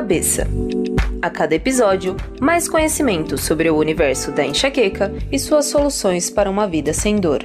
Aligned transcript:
Cabeça. 0.00 0.46
A 1.20 1.28
cada 1.28 1.54
episódio, 1.54 2.16
mais 2.40 2.66
conhecimento 2.66 3.36
sobre 3.36 3.68
o 3.68 3.76
universo 3.76 4.32
da 4.32 4.42
enxaqueca 4.42 5.12
e 5.30 5.38
suas 5.38 5.66
soluções 5.66 6.30
para 6.30 6.48
uma 6.48 6.66
vida 6.66 6.94
sem 6.94 7.16
dor. 7.16 7.42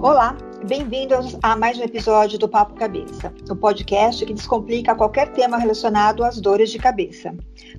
Olá, 0.00 0.34
bem-vindos 0.66 1.36
a 1.42 1.54
mais 1.54 1.78
um 1.78 1.82
episódio 1.82 2.38
do 2.38 2.48
Papo 2.48 2.76
Cabeça, 2.76 3.30
o 3.50 3.54
podcast 3.54 4.24
que 4.24 4.32
descomplica 4.32 4.94
qualquer 4.94 5.32
tema 5.32 5.58
relacionado 5.58 6.24
às 6.24 6.40
dores 6.40 6.70
de 6.70 6.78
cabeça. 6.78 7.34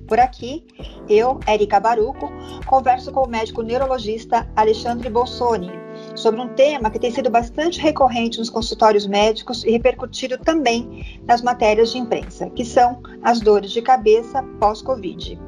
Por 0.06 0.20
aqui, 0.20 0.64
eu, 1.08 1.40
Erika 1.48 1.80
Baruco, 1.80 2.30
converso 2.66 3.10
com 3.10 3.24
o 3.24 3.28
médico 3.28 3.62
neurologista 3.62 4.48
Alexandre 4.54 5.10
Bolsoni 5.10 5.85
sobre 6.16 6.40
um 6.40 6.48
tema 6.48 6.90
que 6.90 6.98
tem 6.98 7.10
sido 7.10 7.30
bastante 7.30 7.80
recorrente 7.80 8.38
nos 8.38 8.50
consultórios 8.50 9.06
médicos 9.06 9.64
e 9.64 9.70
repercutido 9.70 10.38
também 10.38 11.20
nas 11.26 11.42
matérias 11.42 11.92
de 11.92 11.98
imprensa, 11.98 12.48
que 12.50 12.64
são 12.64 13.00
as 13.22 13.40
dores 13.40 13.70
de 13.70 13.82
cabeça 13.82 14.42
pós-Covid. 14.58 15.38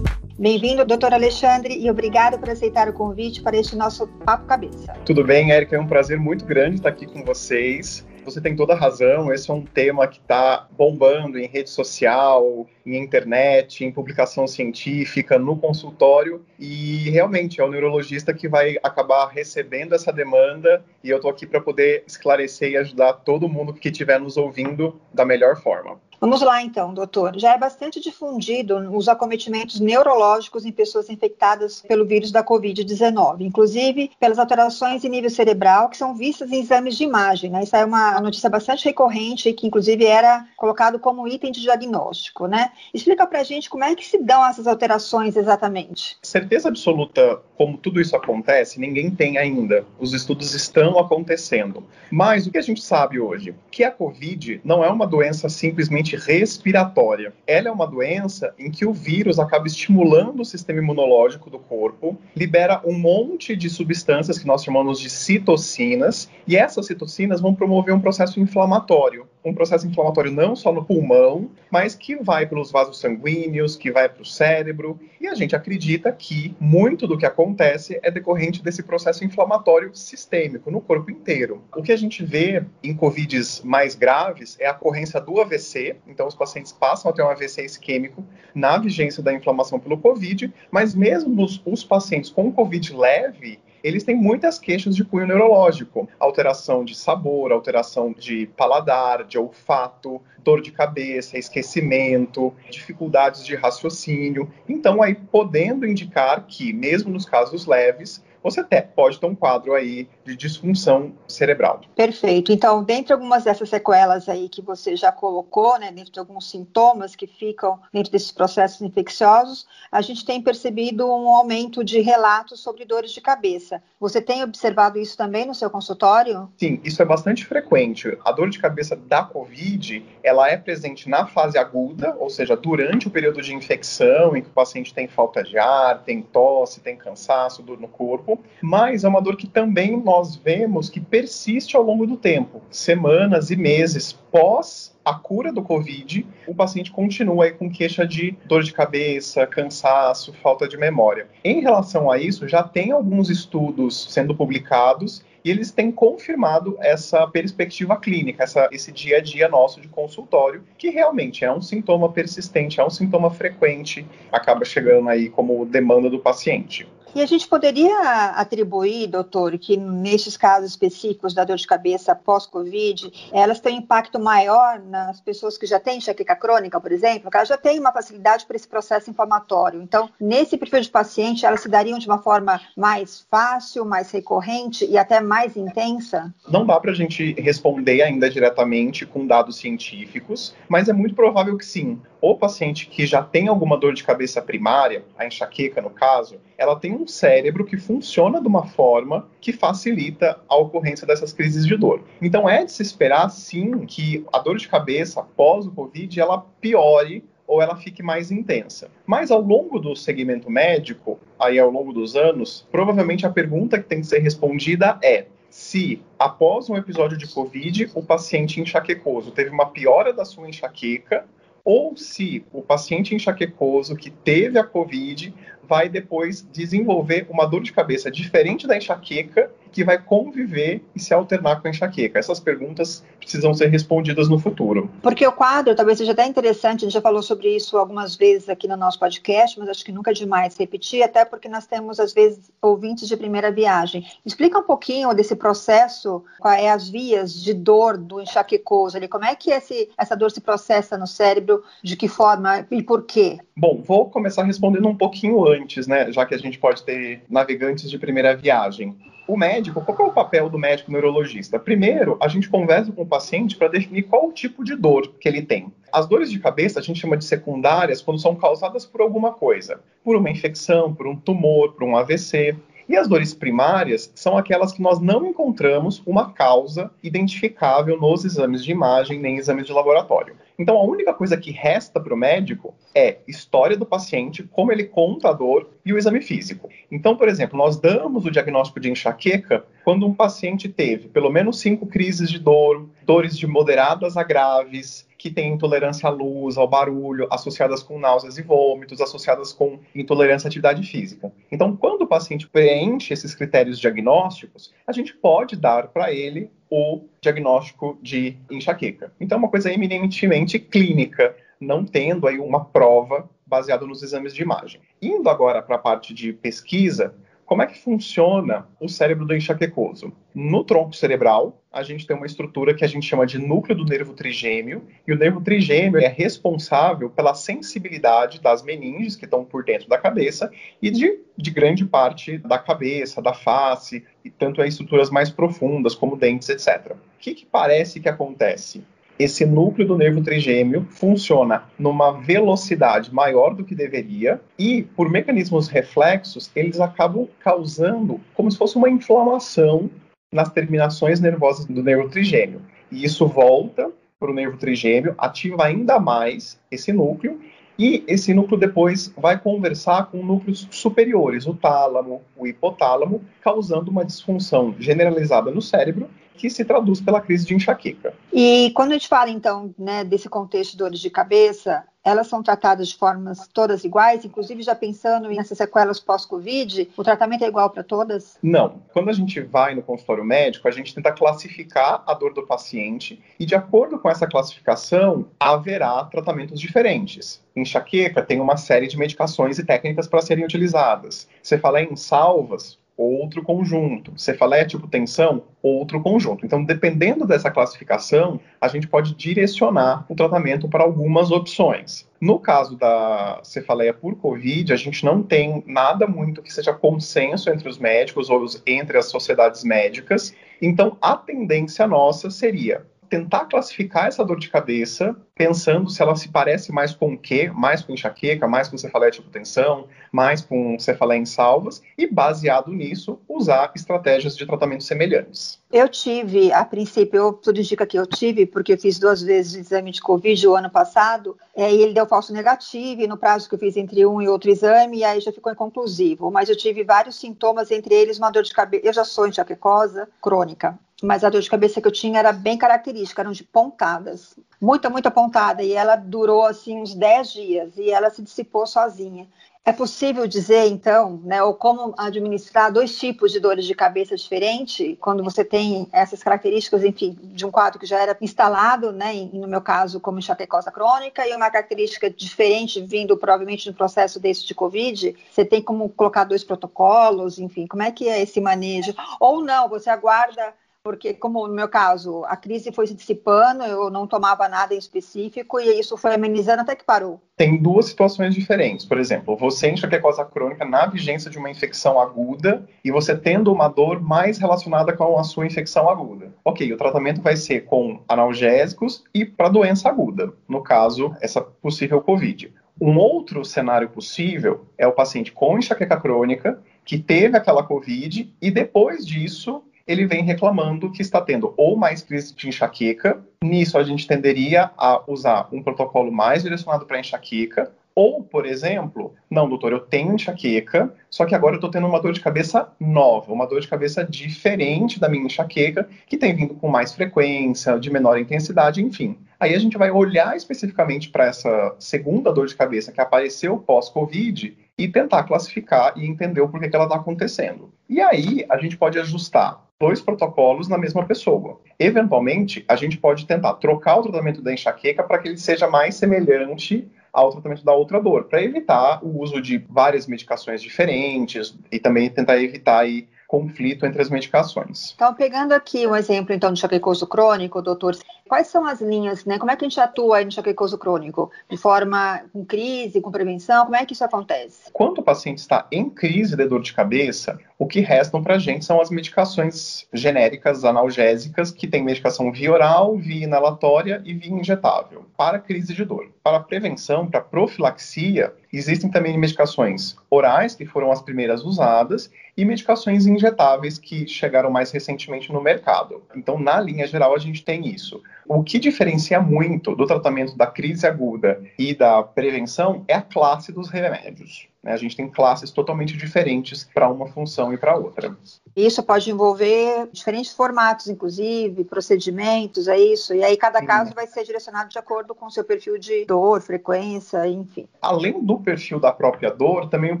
Bem-vindo, 0.38 0.86
doutor 0.86 1.12
Alexandre, 1.12 1.76
e 1.78 1.90
obrigado 1.90 2.38
por 2.38 2.48
aceitar 2.48 2.88
o 2.88 2.94
convite 2.94 3.42
para 3.42 3.58
este 3.58 3.76
nosso 3.76 4.06
Papo 4.24 4.46
Cabeça. 4.46 4.94
Tudo 5.04 5.22
bem, 5.22 5.52
Érica? 5.52 5.76
É 5.76 5.78
um 5.78 5.86
prazer 5.86 6.18
muito 6.18 6.46
grande 6.46 6.76
estar 6.76 6.88
aqui 6.88 7.06
com 7.06 7.22
vocês. 7.22 8.06
Você 8.24 8.40
tem 8.40 8.54
toda 8.54 8.74
a 8.74 8.76
razão, 8.76 9.32
esse 9.32 9.50
é 9.50 9.54
um 9.54 9.64
tema 9.64 10.06
que 10.06 10.18
está 10.18 10.68
bombando 10.70 11.38
em 11.38 11.46
rede 11.46 11.70
social, 11.70 12.66
em 12.84 12.96
internet, 12.96 13.84
em 13.84 13.90
publicação 13.90 14.46
científica, 14.46 15.38
no 15.38 15.56
consultório, 15.56 16.44
e 16.58 17.10
realmente 17.10 17.60
é 17.60 17.64
o 17.64 17.70
neurologista 17.70 18.32
que 18.34 18.48
vai 18.48 18.76
acabar 18.82 19.26
recebendo 19.28 19.94
essa 19.94 20.12
demanda, 20.12 20.84
e 21.02 21.10
eu 21.10 21.16
estou 21.16 21.30
aqui 21.30 21.46
para 21.46 21.60
poder 21.60 22.04
esclarecer 22.06 22.72
e 22.72 22.76
ajudar 22.76 23.14
todo 23.14 23.48
mundo 23.48 23.72
que 23.72 23.88
estiver 23.88 24.20
nos 24.20 24.36
ouvindo 24.36 25.00
da 25.12 25.24
melhor 25.24 25.56
forma. 25.56 25.98
Vamos 26.20 26.42
lá 26.42 26.62
então, 26.62 26.92
doutor. 26.92 27.38
Já 27.38 27.54
é 27.54 27.58
bastante 27.58 27.98
difundido 27.98 28.76
os 28.94 29.08
acometimentos 29.08 29.80
neurológicos 29.80 30.66
em 30.66 30.70
pessoas 30.70 31.08
infectadas 31.08 31.80
pelo 31.80 32.04
vírus 32.04 32.30
da 32.30 32.44
Covid-19, 32.44 33.40
inclusive 33.40 34.10
pelas 34.20 34.38
alterações 34.38 35.02
em 35.02 35.08
nível 35.08 35.30
cerebral 35.30 35.88
que 35.88 35.96
são 35.96 36.14
vistas 36.14 36.52
em 36.52 36.60
exames 36.60 36.98
de 36.98 37.04
imagem. 37.04 37.50
Né? 37.50 37.62
Isso 37.62 37.74
é 37.74 37.86
uma 37.86 38.20
notícia 38.20 38.50
bastante 38.50 38.84
recorrente 38.84 39.50
que, 39.54 39.66
inclusive, 39.66 40.04
era 40.04 40.46
colocado 40.58 40.98
como 40.98 41.26
item 41.26 41.50
de 41.50 41.62
diagnóstico. 41.62 42.46
Né? 42.46 42.70
Explica 42.92 43.26
para 43.26 43.40
a 43.40 43.44
gente 43.44 43.70
como 43.70 43.84
é 43.84 43.94
que 43.94 44.06
se 44.06 44.18
dão 44.18 44.44
essas 44.44 44.66
alterações 44.66 45.36
exatamente. 45.36 46.18
Certeza 46.22 46.68
absoluta 46.68 47.40
como 47.56 47.78
tudo 47.78 48.00
isso 48.00 48.14
acontece, 48.14 48.80
ninguém 48.80 49.10
tem 49.10 49.38
ainda. 49.38 49.84
Os 49.98 50.12
estudos 50.12 50.54
estão 50.54 50.98
acontecendo. 50.98 51.82
Mas 52.10 52.46
o 52.46 52.50
que 52.50 52.58
a 52.58 52.62
gente 52.62 52.82
sabe 52.82 53.20
hoje? 53.20 53.54
Que 53.70 53.84
a 53.84 53.90
Covid 53.90 54.60
não 54.64 54.84
é 54.84 54.88
uma 54.88 55.06
doença 55.06 55.48
simplesmente 55.48 56.09
respiratória. 56.16 57.32
Ela 57.46 57.68
é 57.68 57.72
uma 57.72 57.86
doença 57.86 58.54
em 58.58 58.70
que 58.70 58.86
o 58.86 58.92
vírus 58.92 59.38
acaba 59.38 59.66
estimulando 59.66 60.40
o 60.40 60.44
sistema 60.44 60.80
imunológico 60.80 61.50
do 61.50 61.58
corpo, 61.58 62.18
libera 62.36 62.80
um 62.84 62.98
monte 62.98 63.56
de 63.56 63.68
substâncias 63.68 64.38
que 64.38 64.46
nós 64.46 64.64
chamamos 64.64 65.00
de 65.00 65.10
citocinas, 65.10 66.30
e 66.46 66.56
essas 66.56 66.86
citocinas 66.86 67.40
vão 67.40 67.54
promover 67.54 67.94
um 67.94 68.00
processo 68.00 68.40
inflamatório. 68.40 69.26
Um 69.44 69.54
processo 69.54 69.86
inflamatório 69.86 70.30
não 70.30 70.54
só 70.54 70.72
no 70.72 70.84
pulmão, 70.84 71.50
mas 71.70 71.94
que 71.94 72.16
vai 72.16 72.46
pelos 72.46 72.70
vasos 72.70 72.98
sanguíneos, 73.00 73.76
que 73.76 73.90
vai 73.90 74.08
para 74.08 74.22
o 74.22 74.26
cérebro, 74.26 74.98
e 75.20 75.26
a 75.26 75.34
gente 75.34 75.56
acredita 75.56 76.12
que 76.12 76.54
muito 76.60 77.06
do 77.06 77.16
que 77.16 77.24
acontece 77.24 77.98
é 78.02 78.10
decorrente 78.10 78.62
desse 78.62 78.82
processo 78.82 79.24
inflamatório 79.24 79.90
sistêmico 79.94 80.70
no 80.70 80.80
corpo 80.80 81.10
inteiro. 81.10 81.62
O 81.74 81.82
que 81.82 81.92
a 81.92 81.96
gente 81.96 82.24
vê 82.24 82.64
em 82.82 82.94
COVIDs 82.94 83.62
mais 83.62 83.94
graves 83.94 84.56
é 84.60 84.66
a 84.66 84.72
ocorrência 84.72 85.20
do 85.20 85.40
AVC, 85.40 85.96
então 86.06 86.26
os 86.26 86.34
pacientes 86.34 86.72
passam 86.72 87.10
a 87.10 87.14
ter 87.14 87.22
um 87.22 87.28
AVC 87.28 87.64
isquêmico 87.64 88.24
na 88.54 88.78
vigência 88.78 89.22
da 89.22 89.32
inflamação 89.32 89.78
pelo 89.78 89.98
COVID, 89.98 90.52
mas 90.70 90.94
mesmo 90.94 91.42
os, 91.42 91.62
os 91.64 91.84
pacientes 91.84 92.30
com 92.30 92.52
COVID 92.52 92.94
leve, 92.94 93.60
eles 93.82 94.04
têm 94.04 94.14
muitas 94.14 94.58
queixas 94.58 94.94
de 94.94 95.04
cunho 95.04 95.26
neurológico, 95.26 96.08
alteração 96.18 96.84
de 96.84 96.94
sabor, 96.94 97.50
alteração 97.50 98.12
de 98.12 98.46
paladar, 98.56 99.24
de 99.24 99.38
olfato, 99.38 100.20
dor 100.38 100.60
de 100.60 100.70
cabeça, 100.70 101.38
esquecimento, 101.38 102.52
dificuldades 102.70 103.44
de 103.44 103.54
raciocínio. 103.54 104.50
Então, 104.68 105.02
aí 105.02 105.14
podendo 105.14 105.86
indicar 105.86 106.46
que, 106.46 106.72
mesmo 106.72 107.10
nos 107.10 107.24
casos 107.24 107.66
leves, 107.66 108.22
você 108.42 108.64
pode 108.94 109.20
ter 109.20 109.26
um 109.26 109.34
quadro 109.34 109.74
aí 109.74 110.08
de 110.24 110.36
disfunção 110.36 111.12
cerebral. 111.28 111.80
Perfeito. 111.94 112.52
Então, 112.52 112.82
dentre 112.82 113.12
algumas 113.12 113.44
dessas 113.44 113.68
sequelas 113.68 114.28
aí 114.28 114.48
que 114.48 114.62
você 114.62 114.96
já 114.96 115.12
colocou, 115.12 115.78
né, 115.78 115.92
dentro 115.92 116.12
de 116.12 116.18
alguns 116.18 116.50
sintomas 116.50 117.14
que 117.14 117.26
ficam 117.26 117.78
dentro 117.92 118.10
desses 118.10 118.32
processos 118.32 118.80
infecciosos, 118.80 119.66
a 119.92 120.00
gente 120.00 120.24
tem 120.24 120.40
percebido 120.40 121.06
um 121.06 121.28
aumento 121.28 121.84
de 121.84 122.00
relatos 122.00 122.60
sobre 122.60 122.84
dores 122.84 123.12
de 123.12 123.20
cabeça. 123.20 123.82
Você 123.98 124.20
tem 124.22 124.42
observado 124.42 124.98
isso 124.98 125.16
também 125.16 125.46
no 125.46 125.54
seu 125.54 125.68
consultório? 125.68 126.50
Sim, 126.56 126.80
isso 126.82 127.02
é 127.02 127.04
bastante 127.04 127.44
frequente. 127.44 128.16
A 128.24 128.32
dor 128.32 128.48
de 128.48 128.58
cabeça 128.58 128.96
da 128.96 129.22
COVID, 129.22 130.04
ela 130.22 130.48
é 130.48 130.56
presente 130.56 131.08
na 131.08 131.26
fase 131.26 131.58
aguda, 131.58 132.16
ou 132.18 132.30
seja, 132.30 132.56
durante 132.56 133.08
o 133.08 133.10
período 133.10 133.42
de 133.42 133.54
infecção, 133.54 134.34
em 134.36 134.42
que 134.42 134.48
o 134.48 134.52
paciente 134.52 134.94
tem 134.94 135.06
falta 135.06 135.42
de 135.42 135.58
ar, 135.58 136.02
tem 136.02 136.22
tosse, 136.22 136.80
tem 136.80 136.96
cansaço, 136.96 137.62
dor 137.62 137.78
no 137.78 137.88
corpo 137.88 138.29
mas 138.62 139.04
é 139.04 139.08
uma 139.08 139.20
dor 139.22 139.36
que 139.36 139.46
também 139.46 140.00
nós 140.00 140.36
vemos 140.36 140.88
que 140.88 141.00
persiste 141.00 141.76
ao 141.76 141.82
longo 141.82 142.06
do 142.06 142.16
tempo, 142.16 142.60
semanas 142.70 143.50
e 143.50 143.56
meses 143.56 144.18
pós 144.30 144.94
a 145.04 145.14
cura 145.14 145.52
do 145.52 145.62
Covid, 145.62 146.26
o 146.46 146.54
paciente 146.54 146.90
continua 146.90 147.50
com 147.50 147.70
queixa 147.70 148.06
de 148.06 148.36
dor 148.44 148.62
de 148.62 148.72
cabeça, 148.72 149.46
cansaço, 149.46 150.32
falta 150.32 150.68
de 150.68 150.76
memória. 150.76 151.26
Em 151.42 151.60
relação 151.60 152.10
a 152.10 152.18
isso, 152.18 152.46
já 152.46 152.62
tem 152.62 152.92
alguns 152.92 153.30
estudos 153.30 154.06
sendo 154.10 154.34
publicados 154.34 155.24
e 155.44 155.50
eles 155.50 155.70
têm 155.70 155.90
confirmado 155.90 156.76
essa 156.80 157.26
perspectiva 157.26 157.96
clínica, 157.96 158.44
essa, 158.44 158.68
esse 158.70 158.92
dia 158.92 159.18
a 159.18 159.20
dia 159.20 159.48
nosso 159.48 159.80
de 159.80 159.88
consultório, 159.88 160.62
que 160.76 160.90
realmente 160.90 161.44
é 161.44 161.52
um 161.52 161.62
sintoma 161.62 162.12
persistente, 162.12 162.78
é 162.78 162.84
um 162.84 162.90
sintoma 162.90 163.30
frequente, 163.30 164.06
acaba 164.30 164.64
chegando 164.64 165.08
aí 165.08 165.28
como 165.28 165.64
demanda 165.64 166.10
do 166.10 166.18
paciente. 166.18 166.86
E 167.12 167.20
a 167.20 167.26
gente 167.26 167.48
poderia 167.48 168.32
atribuir, 168.36 169.08
doutor, 169.08 169.58
que 169.58 169.76
nesses 169.76 170.36
casos 170.36 170.70
específicos 170.70 171.34
da 171.34 171.42
dor 171.42 171.56
de 171.56 171.66
cabeça 171.66 172.14
pós-Covid, 172.14 173.30
elas 173.32 173.58
têm 173.58 173.74
um 173.74 173.78
impacto 173.78 174.18
maior 174.20 174.78
nas 174.80 175.20
pessoas 175.20 175.56
que 175.56 175.66
já 175.66 175.80
têm 175.80 175.98
enxaqueca 175.98 176.36
crônica, 176.36 176.80
por 176.80 176.92
exemplo, 176.92 177.30
que 177.30 177.36
elas 177.36 177.48
já 177.48 177.56
têm 177.56 177.78
uma 177.78 177.92
facilidade 177.92 178.46
para 178.46 178.56
esse 178.56 178.68
processo 178.68 179.10
inflamatório. 179.10 179.82
Então, 179.82 180.10
nesse 180.20 180.56
perfil 180.56 180.80
de 180.80 180.90
paciente, 180.90 181.46
elas 181.46 181.60
se 181.60 181.68
dariam 181.68 181.98
de 181.98 182.06
uma 182.06 182.18
forma 182.18 182.60
mais 182.76 183.26
fácil, 183.30 183.84
mais 183.84 184.10
recorrente 184.10 184.84
e 184.84 184.98
até 184.98 185.20
mais 185.20 185.56
intensa? 185.56 186.32
Não 186.48 186.66
dá 186.66 186.78
para 186.78 186.90
a 186.90 186.94
gente 186.94 187.32
responder 187.40 188.02
ainda 188.02 188.28
diretamente 188.28 189.06
com 189.06 189.26
dados 189.26 189.56
científicos, 189.56 190.54
mas 190.68 190.88
é 190.88 190.92
muito 190.92 191.14
provável 191.14 191.56
que 191.56 191.64
sim. 191.64 192.00
O 192.20 192.36
paciente 192.36 192.86
que 192.86 193.06
já 193.06 193.22
tem 193.22 193.48
alguma 193.48 193.78
dor 193.78 193.94
de 193.94 194.04
cabeça 194.04 194.42
primária, 194.42 195.04
a 195.16 195.26
enxaqueca 195.26 195.80
no 195.80 195.88
caso, 195.88 196.38
ela 196.58 196.78
tem 196.78 196.92
um 196.92 197.06
cérebro 197.06 197.64
que 197.64 197.78
funciona 197.78 198.40
de 198.40 198.46
uma 198.46 198.66
forma 198.66 199.26
que 199.40 199.52
facilita 199.52 200.38
a 200.46 200.56
ocorrência 200.56 201.06
dessas 201.06 201.32
crises 201.32 201.66
de 201.66 201.76
dor. 201.78 202.02
Então 202.20 202.48
é 202.48 202.64
de 202.64 202.72
se 202.72 202.82
esperar 202.82 203.30
sim 203.30 203.86
que 203.86 204.09
a 204.32 204.38
dor 204.38 204.56
de 204.56 204.68
cabeça 204.68 205.20
após 205.20 205.66
o 205.66 205.70
COVID 205.72 206.20
ela 206.20 206.38
piore 206.60 207.24
ou 207.46 207.60
ela 207.60 207.74
fique 207.74 208.02
mais 208.02 208.30
intensa. 208.30 208.88
Mas 209.04 209.30
ao 209.30 209.40
longo 209.40 209.80
do 209.80 209.96
segmento 209.96 210.48
médico, 210.48 211.18
aí 211.38 211.58
ao 211.58 211.68
longo 211.68 211.92
dos 211.92 212.14
anos, 212.14 212.66
provavelmente 212.70 213.26
a 213.26 213.30
pergunta 213.30 213.78
que 213.78 213.88
tem 213.88 214.00
que 214.00 214.06
ser 214.06 214.20
respondida 214.20 214.98
é: 215.02 215.26
se 215.50 216.00
após 216.16 216.70
um 216.70 216.76
episódio 216.76 217.18
de 217.18 217.26
COVID 217.26 217.90
o 217.94 218.02
paciente 218.02 218.60
enxaquecoso 218.60 219.32
teve 219.32 219.50
uma 219.50 219.66
piora 219.66 220.12
da 220.12 220.24
sua 220.24 220.48
enxaqueca 220.48 221.26
ou 221.64 221.96
se 221.96 222.44
o 222.52 222.62
paciente 222.62 223.14
enxaquecoso 223.14 223.96
que 223.96 224.10
teve 224.10 224.58
a 224.58 224.64
COVID 224.64 225.34
vai 225.62 225.88
depois 225.88 226.46
desenvolver 226.52 227.26
uma 227.28 227.46
dor 227.46 227.62
de 227.62 227.72
cabeça 227.72 228.10
diferente 228.10 228.66
da 228.66 228.76
enxaqueca 228.76 229.50
que 229.72 229.84
vai 229.84 229.98
conviver 229.98 230.82
e 230.94 231.00
se 231.00 231.12
alternar 231.12 231.60
com 231.60 231.68
a 231.68 231.70
enxaqueca? 231.70 232.18
Essas 232.18 232.40
perguntas 232.40 233.04
precisam 233.18 233.52
ser 233.52 233.68
respondidas 233.68 234.28
no 234.28 234.38
futuro. 234.38 234.90
Porque 235.02 235.26
o 235.26 235.32
quadro 235.32 235.74
talvez 235.74 235.98
seja 235.98 236.12
até 236.12 236.26
interessante, 236.26 236.78
a 236.78 236.88
gente 236.88 236.94
já 236.94 237.00
falou 237.00 237.22
sobre 237.22 237.54
isso 237.54 237.76
algumas 237.76 238.16
vezes 238.16 238.48
aqui 238.48 238.66
no 238.66 238.76
nosso 238.76 238.98
podcast, 238.98 239.58
mas 239.58 239.68
acho 239.68 239.84
que 239.84 239.92
nunca 239.92 240.10
é 240.10 240.14
demais 240.14 240.56
repetir, 240.56 241.02
até 241.02 241.24
porque 241.24 241.48
nós 241.48 241.66
temos, 241.66 242.00
às 242.00 242.12
vezes, 242.12 242.50
ouvintes 242.62 243.06
de 243.06 243.16
primeira 243.16 243.50
viagem. 243.50 244.06
Explica 244.24 244.58
um 244.58 244.64
pouquinho 244.64 245.12
desse 245.12 245.36
processo, 245.36 246.24
quais 246.38 246.64
é 246.64 246.70
as 246.70 246.88
vias 246.88 247.34
de 247.34 247.52
dor 247.52 247.98
do 247.98 248.20
enxaquecoso 248.20 248.96
ali, 248.96 249.08
como 249.08 249.24
é 249.24 249.34
que 249.34 249.50
esse, 249.50 249.90
essa 249.98 250.16
dor 250.16 250.30
se 250.30 250.40
processa 250.40 250.96
no 250.96 251.06
cérebro, 251.06 251.62
de 251.82 251.96
que 251.96 252.08
forma 252.08 252.66
e 252.70 252.82
por 252.82 253.04
quê? 253.04 253.38
Bom, 253.56 253.82
vou 253.82 254.08
começar 254.08 254.42
respondendo 254.44 254.88
um 254.88 254.96
pouquinho 254.96 255.46
antes 255.46 255.80
né? 255.86 256.10
Já 256.12 256.24
que 256.26 256.34
a 256.34 256.38
gente 256.38 256.58
pode 256.58 256.82
ter 256.82 257.22
navegantes 257.28 257.90
de 257.90 257.98
primeira 257.98 258.36
viagem. 258.36 258.96
O 259.30 259.36
médico, 259.36 259.80
qual 259.80 260.08
é 260.08 260.10
o 260.10 260.12
papel 260.12 260.50
do 260.50 260.58
médico 260.58 260.90
neurologista? 260.90 261.56
Primeiro, 261.56 262.16
a 262.20 262.26
gente 262.26 262.48
conversa 262.48 262.90
com 262.90 263.02
o 263.02 263.06
paciente 263.06 263.56
para 263.56 263.68
definir 263.68 264.02
qual 264.02 264.26
o 264.26 264.32
tipo 264.32 264.64
de 264.64 264.74
dor 264.74 265.06
que 265.20 265.28
ele 265.28 265.40
tem. 265.40 265.72
As 265.92 266.08
dores 266.08 266.32
de 266.32 266.40
cabeça 266.40 266.80
a 266.80 266.82
gente 266.82 266.98
chama 266.98 267.16
de 267.16 267.24
secundárias 267.24 268.02
quando 268.02 268.20
são 268.20 268.34
causadas 268.34 268.84
por 268.84 269.00
alguma 269.00 269.32
coisa, 269.32 269.78
por 270.02 270.16
uma 270.16 270.28
infecção, 270.28 270.92
por 270.92 271.06
um 271.06 271.14
tumor, 271.14 271.74
por 271.74 271.84
um 271.84 271.96
AVC. 271.96 272.56
E 272.88 272.96
as 272.96 273.06
dores 273.06 273.32
primárias 273.32 274.10
são 274.16 274.36
aquelas 274.36 274.72
que 274.72 274.82
nós 274.82 274.98
não 274.98 275.24
encontramos 275.24 276.02
uma 276.04 276.32
causa 276.32 276.90
identificável 277.00 278.00
nos 278.00 278.24
exames 278.24 278.64
de 278.64 278.72
imagem 278.72 279.20
nem 279.20 279.36
exames 279.36 279.64
de 279.64 279.72
laboratório. 279.72 280.34
Então, 280.60 280.76
a 280.76 280.82
única 280.82 281.14
coisa 281.14 281.38
que 281.38 281.50
resta 281.50 281.98
para 281.98 282.12
o 282.12 282.16
médico 282.18 282.74
é 282.94 283.16
história 283.26 283.78
do 283.78 283.86
paciente, 283.86 284.42
como 284.42 284.70
ele 284.70 284.84
conta 284.84 285.30
a 285.30 285.32
dor 285.32 285.70
e 285.86 285.90
o 285.90 285.96
exame 285.96 286.20
físico. 286.20 286.68
Então, 286.92 287.16
por 287.16 287.28
exemplo, 287.28 287.56
nós 287.56 287.80
damos 287.80 288.26
o 288.26 288.30
diagnóstico 288.30 288.78
de 288.78 288.90
enxaqueca 288.90 289.64
quando 289.82 290.06
um 290.06 290.12
paciente 290.12 290.68
teve 290.68 291.08
pelo 291.08 291.30
menos 291.30 291.60
cinco 291.60 291.86
crises 291.86 292.30
de 292.30 292.38
dor, 292.38 292.86
dores 293.06 293.38
de 293.38 293.46
moderadas 293.46 294.18
a 294.18 294.22
graves, 294.22 295.08
que 295.16 295.30
têm 295.30 295.54
intolerância 295.54 296.10
à 296.10 296.12
luz, 296.12 296.58
ao 296.58 296.68
barulho, 296.68 297.26
associadas 297.30 297.82
com 297.82 297.98
náuseas 297.98 298.36
e 298.36 298.42
vômitos, 298.42 299.00
associadas 299.00 299.54
com 299.54 299.78
intolerância 299.94 300.46
à 300.46 300.48
atividade 300.48 300.86
física. 300.86 301.32
Então, 301.50 301.74
quando 301.74 302.02
o 302.02 302.06
paciente 302.06 302.46
preenche 302.46 303.14
esses 303.14 303.34
critérios 303.34 303.78
diagnósticos, 303.78 304.74
a 304.86 304.92
gente 304.92 305.14
pode 305.14 305.56
dar 305.56 305.88
para 305.88 306.12
ele 306.12 306.50
o 306.70 307.02
diagnóstico 307.20 307.98
de 308.00 308.36
enxaqueca. 308.50 309.12
Então, 309.20 309.36
é 309.36 309.38
uma 309.38 309.48
coisa 309.48 309.72
eminentemente 309.72 310.58
clínica, 310.58 311.36
não 311.60 311.84
tendo 311.84 312.26
aí 312.26 312.38
uma 312.38 312.64
prova 312.64 313.28
baseada 313.44 313.84
nos 313.84 314.02
exames 314.02 314.32
de 314.32 314.42
imagem. 314.42 314.80
Indo 315.02 315.28
agora 315.28 315.60
para 315.60 315.74
a 315.74 315.78
parte 315.78 316.14
de 316.14 316.32
pesquisa, 316.32 317.14
como 317.50 317.62
é 317.62 317.66
que 317.66 317.76
funciona 317.76 318.68
o 318.80 318.88
cérebro 318.88 319.26
do 319.26 319.34
enxaquecoso? 319.34 320.12
No 320.32 320.62
tronco 320.62 320.94
cerebral, 320.94 321.60
a 321.72 321.82
gente 321.82 322.06
tem 322.06 322.16
uma 322.16 322.24
estrutura 322.24 322.72
que 322.72 322.84
a 322.84 322.86
gente 322.86 323.04
chama 323.04 323.26
de 323.26 323.40
núcleo 323.40 323.76
do 323.76 323.84
nervo 323.84 324.12
trigêmeo, 324.12 324.84
e 325.04 325.12
o 325.12 325.18
nervo 325.18 325.40
trigêmeo 325.40 326.00
é 326.00 326.06
responsável 326.06 327.10
pela 327.10 327.34
sensibilidade 327.34 328.40
das 328.40 328.62
meninges 328.62 329.16
que 329.16 329.24
estão 329.24 329.44
por 329.44 329.64
dentro 329.64 329.88
da 329.88 329.98
cabeça 329.98 330.48
e 330.80 330.92
de, 330.92 331.18
de 331.36 331.50
grande 331.50 331.84
parte 331.84 332.38
da 332.38 332.56
cabeça, 332.56 333.20
da 333.20 333.34
face, 333.34 334.06
e 334.24 334.30
tanto 334.30 334.62
em 334.62 334.68
estruturas 334.68 335.10
mais 335.10 335.28
profundas, 335.28 335.96
como 335.96 336.16
dentes, 336.16 336.48
etc. 336.50 336.92
O 336.92 337.18
que, 337.18 337.34
que 337.34 337.46
parece 337.46 337.98
que 337.98 338.08
acontece? 338.08 338.84
Esse 339.22 339.44
núcleo 339.44 339.86
do 339.86 339.98
nervo 339.98 340.22
trigêmeo 340.22 340.86
funciona 340.88 341.64
numa 341.78 342.12
velocidade 342.12 343.12
maior 343.12 343.54
do 343.54 343.62
que 343.62 343.74
deveria 343.74 344.40
e, 344.58 344.82
por 344.82 345.10
mecanismos 345.10 345.68
reflexos, 345.68 346.50
eles 346.56 346.80
acabam 346.80 347.28
causando 347.38 348.18
como 348.32 348.50
se 348.50 348.56
fosse 348.56 348.76
uma 348.76 348.88
inflamação 348.88 349.90
nas 350.32 350.48
terminações 350.48 351.20
nervosas 351.20 351.66
do 351.66 351.82
nervo 351.82 352.08
trigêmeo. 352.08 352.62
E 352.90 353.04
isso 353.04 353.26
volta 353.26 353.90
para 354.18 354.30
o 354.30 354.34
nervo 354.34 354.56
trigêmeo, 354.56 355.14
ativa 355.18 355.66
ainda 355.66 356.00
mais 356.00 356.58
esse 356.70 356.90
núcleo 356.90 357.38
e 357.78 358.02
esse 358.08 358.32
núcleo 358.32 358.58
depois 358.58 359.12
vai 359.18 359.38
conversar 359.38 360.06
com 360.06 360.24
núcleos 360.24 360.66
superiores, 360.70 361.46
o 361.46 361.52
tálamo, 361.52 362.22
o 362.34 362.46
hipotálamo, 362.46 363.22
causando 363.42 363.90
uma 363.90 364.04
disfunção 364.04 364.74
generalizada 364.78 365.50
no 365.50 365.60
cérebro 365.60 366.08
que 366.40 366.48
se 366.48 366.64
traduz 366.64 367.00
pela 367.00 367.20
crise 367.20 367.44
de 367.44 367.54
enxaqueca. 367.54 368.14
E 368.32 368.72
quando 368.74 368.92
a 368.92 368.94
gente 368.94 369.08
fala, 369.08 369.30
então, 369.30 369.74
né, 369.78 370.02
desse 370.02 370.28
contexto 370.28 370.72
de 370.72 370.78
dores 370.78 371.00
de 371.00 371.10
cabeça, 371.10 371.84
elas 372.02 372.28
são 372.28 372.42
tratadas 372.42 372.88
de 372.88 372.96
formas 372.96 373.46
todas 373.52 373.84
iguais, 373.84 374.24
inclusive 374.24 374.62
já 374.62 374.74
pensando 374.74 375.28
nessas 375.28 375.58
sequelas 375.58 376.00
pós-Covid, 376.00 376.88
o 376.96 377.04
tratamento 377.04 377.44
é 377.44 377.48
igual 377.48 377.68
para 377.68 377.82
todas? 377.82 378.38
Não. 378.42 378.80
Quando 378.92 379.10
a 379.10 379.12
gente 379.12 379.38
vai 379.42 379.74
no 379.74 379.82
consultório 379.82 380.24
médico, 380.24 380.66
a 380.66 380.70
gente 380.70 380.94
tenta 380.94 381.12
classificar 381.12 382.02
a 382.06 382.14
dor 382.14 382.32
do 382.32 382.46
paciente 382.46 383.22
e, 383.38 383.44
de 383.44 383.54
acordo 383.54 383.98
com 383.98 384.08
essa 384.08 384.26
classificação, 384.26 385.26
haverá 385.38 386.02
tratamentos 386.04 386.58
diferentes. 386.58 387.44
Enxaqueca 387.54 388.22
tem 388.22 388.40
uma 388.40 388.56
série 388.56 388.86
de 388.86 388.96
medicações 388.96 389.58
e 389.58 389.66
técnicas 389.66 390.08
para 390.08 390.22
serem 390.22 390.44
utilizadas. 390.44 391.28
Você 391.42 391.58
fala 391.58 391.82
em 391.82 391.94
salvas, 391.96 392.78
outro 393.00 393.42
conjunto. 393.42 394.12
Cefaleia 394.16 394.66
tipo 394.66 394.86
tensão, 394.86 395.44
outro 395.62 396.00
conjunto. 396.02 396.44
Então, 396.44 396.64
dependendo 396.64 397.26
dessa 397.26 397.50
classificação, 397.50 398.40
a 398.60 398.68
gente 398.68 398.86
pode 398.86 399.14
direcionar 399.14 400.04
o 400.08 400.14
tratamento 400.14 400.68
para 400.68 400.84
algumas 400.84 401.30
opções. 401.30 402.08
No 402.20 402.38
caso 402.38 402.76
da 402.76 403.40
cefaleia 403.42 403.94
por 403.94 404.16
Covid, 404.16 404.72
a 404.72 404.76
gente 404.76 405.04
não 405.04 405.22
tem 405.22 405.62
nada 405.66 406.06
muito 406.06 406.42
que 406.42 406.52
seja 406.52 406.72
consenso 406.72 407.48
entre 407.50 407.68
os 407.68 407.78
médicos 407.78 408.28
ou 408.28 408.44
entre 408.66 408.98
as 408.98 409.06
sociedades 409.06 409.64
médicas. 409.64 410.34
Então, 410.60 410.96
a 411.00 411.16
tendência 411.16 411.86
nossa 411.86 412.30
seria 412.30 412.84
tentar 413.10 413.46
classificar 413.46 414.06
essa 414.06 414.24
dor 414.24 414.38
de 414.38 414.48
cabeça, 414.48 415.16
pensando 415.34 415.90
se 415.90 416.00
ela 416.00 416.14
se 416.14 416.28
parece 416.28 416.72
mais 416.72 416.94
com 416.94 417.12
o 417.12 417.18
quê? 417.18 417.50
Mais 417.52 417.82
com 417.82 417.92
enxaqueca, 417.92 418.46
mais 418.46 418.68
com 418.68 418.78
cefaleia 418.78 419.10
de 419.10 419.18
hipotensão, 419.18 419.88
mais 420.12 420.40
com 420.40 420.78
cefaleia 420.78 421.18
em 421.18 421.26
salvas, 421.26 421.82
e 421.98 422.06
baseado 422.06 422.70
nisso, 422.70 423.18
usar 423.28 423.72
estratégias 423.74 424.36
de 424.36 424.46
tratamento 424.46 424.84
semelhantes. 424.84 425.58
Eu 425.72 425.88
tive, 425.88 426.52
a 426.52 426.64
princípio, 426.64 427.16
eu 427.16 427.32
tudo 427.32 427.60
indica 427.60 427.86
que 427.86 427.98
eu 427.98 428.06
tive, 428.06 428.46
porque 428.46 428.74
eu 428.74 428.78
fiz 428.78 428.98
duas 428.98 429.20
vezes 429.22 429.54
o 429.54 429.58
exame 429.58 429.90
de 429.90 430.00
Covid 430.00 430.46
o 430.46 430.54
ano 430.54 430.70
passado, 430.70 431.36
é, 431.56 431.72
e 431.72 431.82
ele 431.82 431.92
deu 431.92 432.06
falso 432.06 432.32
negativo, 432.32 433.02
e 433.02 433.08
no 433.08 433.16
prazo 433.16 433.48
que 433.48 433.54
eu 433.56 433.58
fiz 433.58 433.76
entre 433.76 434.06
um 434.06 434.22
e 434.22 434.28
outro 434.28 434.50
exame, 434.50 434.98
e 434.98 435.04
aí 435.04 435.20
já 435.20 435.32
ficou 435.32 435.52
inconclusivo. 435.52 436.30
Mas 436.30 436.48
eu 436.48 436.56
tive 436.56 436.84
vários 436.84 437.18
sintomas, 437.18 437.70
entre 437.72 437.94
eles 437.94 438.18
uma 438.18 438.30
dor 438.30 438.44
de 438.44 438.52
cabeça. 438.52 438.86
Eu 438.86 438.92
já 438.92 439.04
sou 439.04 439.26
enxaquecosa 439.26 440.08
crônica, 440.20 440.78
mas 441.02 441.24
a 441.24 441.30
dor 441.30 441.40
de 441.40 441.50
cabeça 441.50 441.80
que 441.80 441.86
eu 441.86 441.92
tinha 441.92 442.18
era 442.18 442.32
bem 442.32 442.58
característica, 442.58 443.22
eram 443.22 443.32
de 443.32 443.44
pontadas, 443.44 444.36
muita, 444.60 444.90
muita 444.90 445.10
pontada, 445.10 445.62
e 445.62 445.72
ela 445.72 445.96
durou 445.96 446.44
assim 446.44 446.80
uns 446.80 446.94
10 446.94 447.32
dias, 447.32 447.76
e 447.76 447.90
ela 447.90 448.10
se 448.10 448.22
dissipou 448.22 448.66
sozinha. 448.66 449.26
É 449.62 449.72
possível 449.72 450.26
dizer, 450.26 450.66
então, 450.68 451.20
né, 451.22 451.42
ou 451.42 451.52
como 451.52 451.94
administrar 451.98 452.72
dois 452.72 452.98
tipos 452.98 453.30
de 453.30 453.38
dores 453.38 453.66
de 453.66 453.74
cabeça 453.74 454.16
diferentes, 454.16 454.96
quando 454.98 455.22
você 455.22 455.44
tem 455.44 455.86
essas 455.92 456.22
características, 456.22 456.82
enfim, 456.82 457.16
de 457.20 457.44
um 457.44 457.50
quadro 457.50 457.78
que 457.78 457.84
já 457.84 457.98
era 457.98 458.16
instalado, 458.22 458.90
né, 458.90 459.28
no 459.32 459.46
meu 459.46 459.60
caso, 459.60 460.00
como 460.00 460.18
enxaquecosa 460.18 460.70
crônica, 460.70 461.28
e 461.28 461.36
uma 461.36 461.50
característica 461.50 462.08
diferente 462.08 462.80
vindo 462.80 463.16
provavelmente 463.18 463.70
do 463.70 463.76
processo 463.76 464.18
desse 464.18 464.46
de 464.46 464.54
Covid, 464.54 465.14
você 465.30 465.44
tem 465.44 465.62
como 465.62 465.90
colocar 465.90 466.24
dois 466.24 466.42
protocolos, 466.42 467.38
enfim, 467.38 467.66
como 467.66 467.82
é 467.82 467.92
que 467.92 468.08
é 468.08 468.22
esse 468.22 468.40
manejo? 468.40 468.94
Ou 469.20 469.44
não, 469.44 469.68
você 469.68 469.90
aguarda 469.90 470.54
porque 470.82 471.12
como 471.12 471.46
no 471.46 471.54
meu 471.54 471.68
caso, 471.68 472.24
a 472.24 472.36
crise 472.36 472.72
foi 472.72 472.86
se 472.86 472.94
dissipando, 472.94 473.62
eu 473.62 473.90
não 473.90 474.06
tomava 474.06 474.48
nada 474.48 474.74
em 474.74 474.78
específico 474.78 475.60
e 475.60 475.78
isso 475.78 475.96
foi 475.96 476.14
amenizando 476.14 476.62
até 476.62 476.74
que 476.74 476.84
parou. 476.84 477.20
Tem 477.36 477.60
duas 477.60 477.86
situações 477.86 478.34
diferentes. 478.34 478.86
Por 478.86 478.98
exemplo, 478.98 479.36
você 479.36 479.70
enxaquecosa 479.70 480.24
crônica 480.24 480.64
na 480.64 480.86
vigência 480.86 481.30
de 481.30 481.38
uma 481.38 481.50
infecção 481.50 482.00
aguda 482.00 482.66
e 482.84 482.90
você 482.90 483.16
tendo 483.16 483.52
uma 483.52 483.68
dor 483.68 484.00
mais 484.00 484.38
relacionada 484.38 484.94
com 484.94 485.18
a 485.18 485.24
sua 485.24 485.46
infecção 485.46 485.88
aguda. 485.88 486.32
Ok, 486.44 486.72
o 486.72 486.76
tratamento 486.76 487.20
vai 487.20 487.36
ser 487.36 487.64
com 487.64 488.02
analgésicos 488.08 489.04
e 489.14 489.24
para 489.24 489.48
doença 489.48 489.88
aguda, 489.88 490.32
no 490.48 490.62
caso, 490.62 491.14
essa 491.20 491.40
possível 491.40 492.00
COVID. 492.00 492.52
Um 492.80 492.96
outro 492.96 493.44
cenário 493.44 493.90
possível 493.90 494.64
é 494.78 494.86
o 494.86 494.92
paciente 494.92 495.32
com 495.32 495.58
enxaqueca 495.58 496.00
crônica 496.00 496.62
que 496.82 496.98
teve 496.98 497.36
aquela 497.36 497.62
COVID 497.62 498.34
e 498.40 498.50
depois 498.50 499.06
disso 499.06 499.62
ele 499.90 500.06
vem 500.06 500.22
reclamando 500.22 500.92
que 500.92 501.02
está 501.02 501.20
tendo 501.20 501.52
ou 501.56 501.76
mais 501.76 502.00
crise 502.00 502.32
de 502.32 502.48
enxaqueca. 502.48 503.20
Nisso, 503.42 503.76
a 503.76 503.82
gente 503.82 504.06
tenderia 504.06 504.70
a 504.78 505.02
usar 505.10 505.48
um 505.50 505.60
protocolo 505.60 506.12
mais 506.12 506.44
direcionado 506.44 506.86
para 506.86 507.00
enxaqueca. 507.00 507.72
Ou, 507.92 508.22
por 508.22 508.46
exemplo, 508.46 509.12
não, 509.28 509.48
doutor, 509.48 509.72
eu 509.72 509.80
tenho 509.80 510.14
enxaqueca, 510.14 510.94
só 511.10 511.26
que 511.26 511.34
agora 511.34 511.54
eu 511.54 511.56
estou 511.56 511.72
tendo 511.72 511.88
uma 511.88 512.00
dor 512.00 512.12
de 512.12 512.20
cabeça 512.20 512.72
nova, 512.78 513.32
uma 513.32 513.48
dor 513.48 513.60
de 513.60 513.66
cabeça 513.66 514.04
diferente 514.04 515.00
da 515.00 515.08
minha 515.08 515.24
enxaqueca, 515.24 515.88
que 516.06 516.16
tem 516.16 516.36
vindo 516.36 516.54
com 516.54 516.68
mais 516.68 516.94
frequência, 516.94 517.76
de 517.76 517.90
menor 517.90 518.16
intensidade, 518.16 518.80
enfim. 518.80 519.18
Aí 519.40 519.56
a 519.56 519.58
gente 519.58 519.76
vai 519.76 519.90
olhar 519.90 520.36
especificamente 520.36 521.10
para 521.10 521.26
essa 521.26 521.74
segunda 521.80 522.32
dor 522.32 522.46
de 522.46 522.54
cabeça 522.54 522.92
que 522.92 523.00
apareceu 523.00 523.58
pós-Covid 523.58 524.56
e 524.78 524.86
tentar 524.86 525.24
classificar 525.24 525.92
e 525.96 526.06
entender 526.06 526.40
o 526.40 526.48
porquê 526.48 526.68
que 526.68 526.76
ela 526.76 526.84
está 526.84 526.96
acontecendo. 526.96 527.72
E 527.88 528.00
aí 528.00 528.46
a 528.48 528.56
gente 528.56 528.76
pode 528.76 529.00
ajustar 529.00 529.68
dois 529.80 530.02
protocolos 530.02 530.68
na 530.68 530.76
mesma 530.76 531.06
pessoa. 531.06 531.58
Eventualmente, 531.78 532.62
a 532.68 532.76
gente 532.76 532.98
pode 532.98 533.26
tentar 533.26 533.54
trocar 533.54 533.96
o 533.96 534.02
tratamento 534.02 534.42
da 534.42 534.52
enxaqueca 534.52 535.02
para 535.02 535.18
que 535.18 535.28
ele 535.28 535.38
seja 535.38 535.66
mais 535.66 535.94
semelhante 535.94 536.86
ao 537.12 537.32
tratamento 537.32 537.64
da 537.64 537.72
outra 537.72 538.00
dor, 538.00 538.24
para 538.24 538.42
evitar 538.42 539.04
o 539.04 539.20
uso 539.20 539.40
de 539.40 539.58
várias 539.68 540.06
medicações 540.06 540.62
diferentes 540.62 541.58
e 541.72 541.78
também 541.78 542.08
tentar 542.08 542.40
evitar 542.40 542.80
aí 542.80 543.08
conflito 543.26 543.86
entre 543.86 544.02
as 544.02 544.10
medicações. 544.10 544.92
Então, 544.94 545.14
pegando 545.14 545.52
aqui 545.52 545.86
um 545.86 545.94
exemplo 545.94 546.34
então 546.34 546.52
de 546.52 546.58
enxaquecoso 546.58 547.06
crônico, 547.06 547.62
doutor, 547.62 547.96
quais 548.28 548.48
são 548.48 548.66
as 548.66 548.80
linhas, 548.80 549.24
né? 549.24 549.38
Como 549.38 549.50
é 549.50 549.56
que 549.56 549.64
a 549.64 549.68
gente 549.68 549.80
atua 549.80 550.20
no 550.20 550.28
enxaquecoso 550.28 550.76
crônico? 550.76 551.30
De 551.48 551.56
forma 551.56 552.22
com 552.32 552.44
crise, 552.44 553.00
com 553.00 553.10
prevenção, 553.10 553.64
como 553.64 553.76
é 553.76 553.86
que 553.86 553.92
isso 553.92 554.04
acontece? 554.04 554.70
Quando 554.72 554.98
o 554.98 555.02
paciente 555.02 555.38
está 555.38 555.66
em 555.70 555.88
crise 555.88 556.36
de 556.36 556.44
dor 556.46 556.60
de 556.60 556.72
cabeça, 556.72 557.38
o 557.60 557.66
que 557.66 557.80
restam 557.80 558.22
para 558.22 558.36
a 558.36 558.38
gente 558.38 558.64
são 558.64 558.80
as 558.80 558.88
medicações 558.88 559.86
genéricas 559.92 560.64
analgésicas, 560.64 561.50
que 561.50 561.68
tem 561.68 561.84
medicação 561.84 562.32
via 562.32 562.50
oral, 562.50 562.96
via 562.96 563.24
inalatória 563.24 564.00
e 564.02 564.14
via 564.14 564.32
injetável, 564.32 565.04
para 565.14 565.38
crise 565.38 565.74
de 565.74 565.84
dor. 565.84 566.10
Para 566.24 566.40
prevenção, 566.40 567.06
para 567.06 567.20
profilaxia, 567.20 568.32
existem 568.50 568.90
também 568.90 569.18
medicações 569.18 569.94
orais, 570.08 570.54
que 570.54 570.64
foram 570.64 570.90
as 570.90 571.02
primeiras 571.02 571.44
usadas, 571.44 572.10
e 572.34 572.46
medicações 572.46 573.06
injetáveis 573.06 573.78
que 573.78 574.08
chegaram 574.08 574.50
mais 574.50 574.70
recentemente 574.70 575.30
no 575.30 575.42
mercado. 575.42 576.02
Então, 576.16 576.38
na 576.38 576.58
linha 576.58 576.86
geral, 576.86 577.14
a 577.14 577.18
gente 577.18 577.44
tem 577.44 577.68
isso. 577.68 578.02
O 578.32 578.44
que 578.44 578.60
diferencia 578.60 579.20
muito 579.20 579.74
do 579.74 579.84
tratamento 579.84 580.36
da 580.36 580.46
crise 580.46 580.86
aguda 580.86 581.42
e 581.58 581.74
da 581.74 582.00
prevenção 582.00 582.84
é 582.86 582.94
a 582.94 583.02
classe 583.02 583.50
dos 583.50 583.68
remédios. 583.68 584.46
Né? 584.62 584.72
A 584.72 584.76
gente 584.76 584.96
tem 584.96 585.10
classes 585.10 585.50
totalmente 585.50 585.96
diferentes 585.96 586.62
para 586.62 586.88
uma 586.88 587.08
função 587.08 587.52
e 587.52 587.58
para 587.58 587.76
outra. 587.76 588.16
Isso 588.54 588.84
pode 588.84 589.10
envolver 589.10 589.88
diferentes 589.92 590.32
formatos, 590.32 590.86
inclusive, 590.86 591.64
procedimentos, 591.64 592.68
é 592.68 592.78
isso? 592.78 593.12
E 593.12 593.24
aí 593.24 593.36
cada 593.36 593.66
caso 593.66 593.92
vai 593.94 594.06
ser 594.06 594.22
direcionado 594.22 594.70
de 594.70 594.78
acordo 594.78 595.12
com 595.12 595.26
o 595.26 595.30
seu 595.30 595.42
perfil 595.42 595.76
de 595.76 596.04
dor, 596.04 596.40
frequência, 596.40 597.26
enfim. 597.26 597.66
Além 597.82 598.24
do 598.24 598.38
perfil 598.38 598.78
da 598.78 598.92
própria 598.92 599.32
dor, 599.32 599.68
também 599.68 599.92
o 599.92 600.00